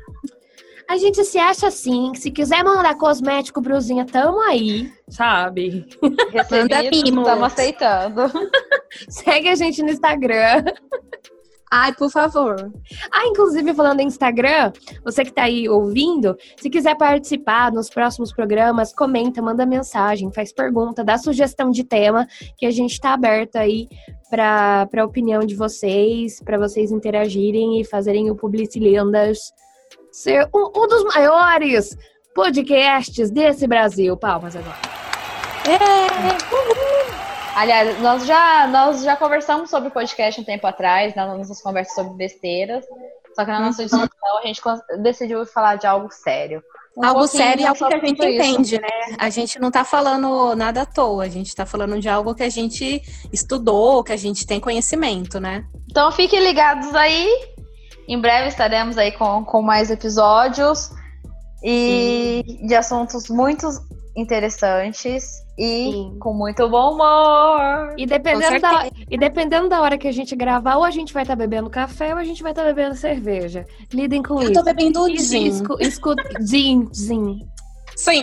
A 0.88 0.96
gente 0.96 1.24
se 1.24 1.38
acha 1.38 1.68
assim, 1.68 2.12
se 2.16 2.32
quiser 2.32 2.64
mandar 2.64 2.96
cosmético, 2.96 3.60
brusinha, 3.60 4.04
tamo 4.04 4.40
aí, 4.40 4.92
sabe? 5.08 5.86
Recebido, 6.32 7.20
estamos 7.20 7.44
aceitando. 7.44 8.22
Segue 9.08 9.50
a 9.50 9.54
gente 9.54 9.84
no 9.84 9.90
Instagram. 9.90 10.64
Ai, 11.72 11.94
por 11.94 12.10
favor. 12.10 12.72
Ah, 13.12 13.26
inclusive, 13.26 13.72
falando 13.72 14.00
em 14.00 14.06
Instagram, 14.06 14.72
você 15.04 15.24
que 15.24 15.32
tá 15.32 15.44
aí 15.44 15.68
ouvindo, 15.68 16.36
se 16.56 16.68
quiser 16.68 16.96
participar 16.96 17.70
nos 17.70 17.88
próximos 17.88 18.32
programas, 18.32 18.92
comenta, 18.92 19.40
manda 19.40 19.64
mensagem, 19.64 20.32
faz 20.32 20.52
pergunta, 20.52 21.04
dá 21.04 21.16
sugestão 21.16 21.70
de 21.70 21.84
tema, 21.84 22.26
que 22.56 22.66
a 22.66 22.70
gente 22.72 23.00
tá 23.00 23.12
aberto 23.12 23.56
aí 23.56 23.88
para 24.28 24.88
a 24.96 25.04
opinião 25.04 25.40
de 25.40 25.54
vocês, 25.54 26.40
para 26.42 26.58
vocês 26.58 26.90
interagirem 26.90 27.80
e 27.80 27.84
fazerem 27.84 28.30
o 28.30 28.36
Publicilendas 28.36 29.38
ser 30.10 30.48
um, 30.54 30.70
um 30.74 30.86
dos 30.88 31.04
maiores 31.14 31.96
podcasts 32.34 33.30
desse 33.30 33.66
Brasil. 33.66 34.16
Palmas 34.16 34.56
agora. 34.56 34.78
É, 35.66 36.89
Aliás, 37.54 38.00
nós 38.00 38.26
já, 38.26 38.66
nós 38.66 39.02
já 39.02 39.16
conversamos 39.16 39.70
sobre 39.70 39.88
o 39.88 39.92
podcast 39.92 40.40
um 40.40 40.44
tempo 40.44 40.66
atrás, 40.66 41.14
nas 41.14 41.36
nossas 41.36 41.60
conversas 41.60 41.94
sobre 41.94 42.14
besteiras. 42.14 42.84
Só 43.34 43.44
que 43.44 43.50
na 43.50 43.60
nossa 43.60 43.82
discussão 43.84 44.38
a 44.38 44.46
gente 44.46 44.60
decidiu 45.02 45.44
falar 45.46 45.76
de 45.76 45.86
algo 45.86 46.10
sério. 46.10 46.62
Um 46.96 47.04
algo 47.04 47.26
sério 47.26 47.64
é 47.64 47.66
algo 47.68 47.78
que 47.78 47.94
a 47.94 47.98
gente 47.98 48.24
entende, 48.24 48.74
isso. 48.74 48.82
né? 48.82 49.16
A 49.18 49.30
gente 49.30 49.58
não 49.60 49.70
tá 49.70 49.84
falando 49.84 50.54
nada 50.56 50.82
à 50.82 50.86
toa, 50.86 51.24
a 51.24 51.28
gente 51.28 51.54
tá 51.54 51.64
falando 51.64 52.00
de 52.00 52.08
algo 52.08 52.34
que 52.34 52.42
a 52.42 52.48
gente 52.48 53.00
estudou, 53.32 54.02
que 54.02 54.12
a 54.12 54.16
gente 54.16 54.46
tem 54.46 54.58
conhecimento, 54.58 55.38
né? 55.38 55.64
Então 55.90 56.10
fiquem 56.12 56.42
ligados 56.42 56.94
aí. 56.94 57.28
Em 58.08 58.20
breve 58.20 58.48
estaremos 58.48 58.98
aí 58.98 59.12
com, 59.12 59.44
com 59.44 59.62
mais 59.62 59.90
episódios 59.90 60.90
e 61.62 62.44
Sim. 62.44 62.66
de 62.66 62.74
assuntos 62.74 63.28
muito 63.28 63.68
interessantes 64.16 65.44
e 65.60 65.92
Sim. 65.92 66.16
com 66.18 66.32
muito 66.32 66.66
bom 66.70 66.94
humor. 66.94 67.94
E 67.98 68.06
dependendo, 68.06 68.58
da, 68.58 68.88
e 69.10 69.18
dependendo 69.18 69.68
da 69.68 69.82
hora 69.82 69.98
que 69.98 70.08
a 70.08 70.12
gente 70.12 70.34
gravar, 70.34 70.76
ou 70.76 70.84
a 70.84 70.90
gente 70.90 71.12
vai 71.12 71.22
estar 71.22 71.36
tá 71.36 71.38
bebendo 71.38 71.68
café 71.68 72.14
ou 72.14 72.18
a 72.18 72.24
gente 72.24 72.42
vai 72.42 72.52
estar 72.52 72.62
tá 72.62 72.68
bebendo 72.72 72.94
cerveja. 72.94 73.66
Lidem 73.92 74.22
com 74.22 74.36
Eu 74.36 74.40
isso. 74.40 74.50
Eu 74.52 74.54
tô 74.54 74.62
bebendo 74.62 75.06
gin. 75.18 75.52
Escuta, 75.80 76.22
gin, 76.40 76.88
gin. 76.94 77.46
Sim. 77.94 78.22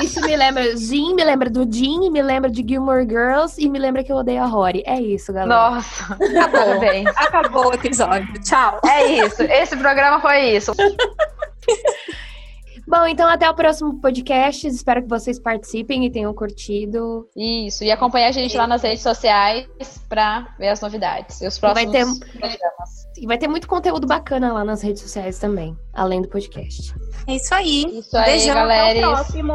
Isso 0.00 0.20
me 0.20 0.36
lembra, 0.36 0.76
Jim 0.76 1.14
me 1.16 1.24
lembra 1.24 1.50
do 1.50 1.68
Jim, 1.68 2.08
me 2.08 2.22
lembra 2.22 2.48
de 2.48 2.64
Gilmore 2.64 3.04
Girls 3.04 3.60
e 3.60 3.68
me 3.68 3.80
lembra 3.80 4.04
que 4.04 4.12
eu 4.12 4.16
odeio 4.16 4.44
a 4.44 4.46
Rory. 4.46 4.84
É 4.86 5.00
isso, 5.00 5.32
galera. 5.32 5.72
Nossa, 5.72 6.14
acabou. 6.14 6.78
bem. 6.78 7.08
Acabou 7.08 7.66
o 7.70 7.74
episódio. 7.74 8.32
Tchau. 8.44 8.80
É 8.86 9.24
isso. 9.24 9.42
Esse 9.42 9.76
programa 9.76 10.20
foi 10.20 10.50
isso. 10.54 10.72
Bom, 12.88 13.06
então 13.06 13.28
até 13.28 13.48
o 13.48 13.54
próximo 13.54 14.00
podcast. 14.00 14.66
Espero 14.66 15.02
que 15.02 15.08
vocês 15.08 15.38
participem 15.38 16.06
e 16.06 16.10
tenham 16.10 16.32
curtido. 16.32 17.28
Isso, 17.36 17.84
e 17.84 17.90
acompanhe 17.90 18.24
a 18.24 18.32
gente 18.32 18.56
lá 18.56 18.66
nas 18.66 18.82
redes 18.82 19.02
sociais 19.02 19.68
para 20.08 20.48
ver 20.58 20.68
as 20.68 20.80
novidades 20.80 21.40
e 21.42 21.46
os 21.46 21.58
próximos 21.58 21.92
vai 21.92 22.02
ter, 22.02 22.28
programas. 22.30 23.08
E 23.18 23.26
vai 23.26 23.36
ter 23.36 23.46
muito 23.46 23.68
conteúdo 23.68 24.06
bacana 24.06 24.54
lá 24.54 24.64
nas 24.64 24.80
redes 24.80 25.02
sociais 25.02 25.38
também, 25.38 25.76
além 25.92 26.22
do 26.22 26.28
podcast. 26.28 26.94
É 27.26 27.34
isso 27.34 27.54
aí. 27.54 27.98
Isso 27.98 28.16
aí, 28.16 28.24
Beijão, 28.24 28.54
galera. 28.54 28.98
Até 28.98 29.06
o 29.06 29.12
próximo. 29.12 29.52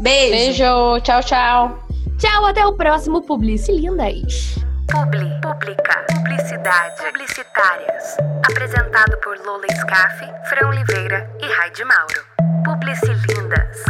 Beijo. 0.00 0.32
Beijo. 0.32 1.00
Tchau, 1.02 1.22
tchau. 1.22 1.78
Tchau, 2.18 2.46
até 2.46 2.66
o 2.66 2.72
próximo 2.72 3.22
Publice 3.22 3.70
Lindas. 3.70 4.56
Publi, 4.90 5.30
Publica, 5.40 6.04
Publicidade, 6.12 7.02
Publicitárias. 7.02 8.16
Apresentado 8.44 9.16
por 9.20 9.38
Lola 9.46 9.66
Scaff, 9.72 10.18
Fran 10.48 10.68
Oliveira 10.68 11.30
e 11.40 11.46
Raide 11.46 11.84
Mauro. 11.84 12.51
Publicilindas. 12.64 13.82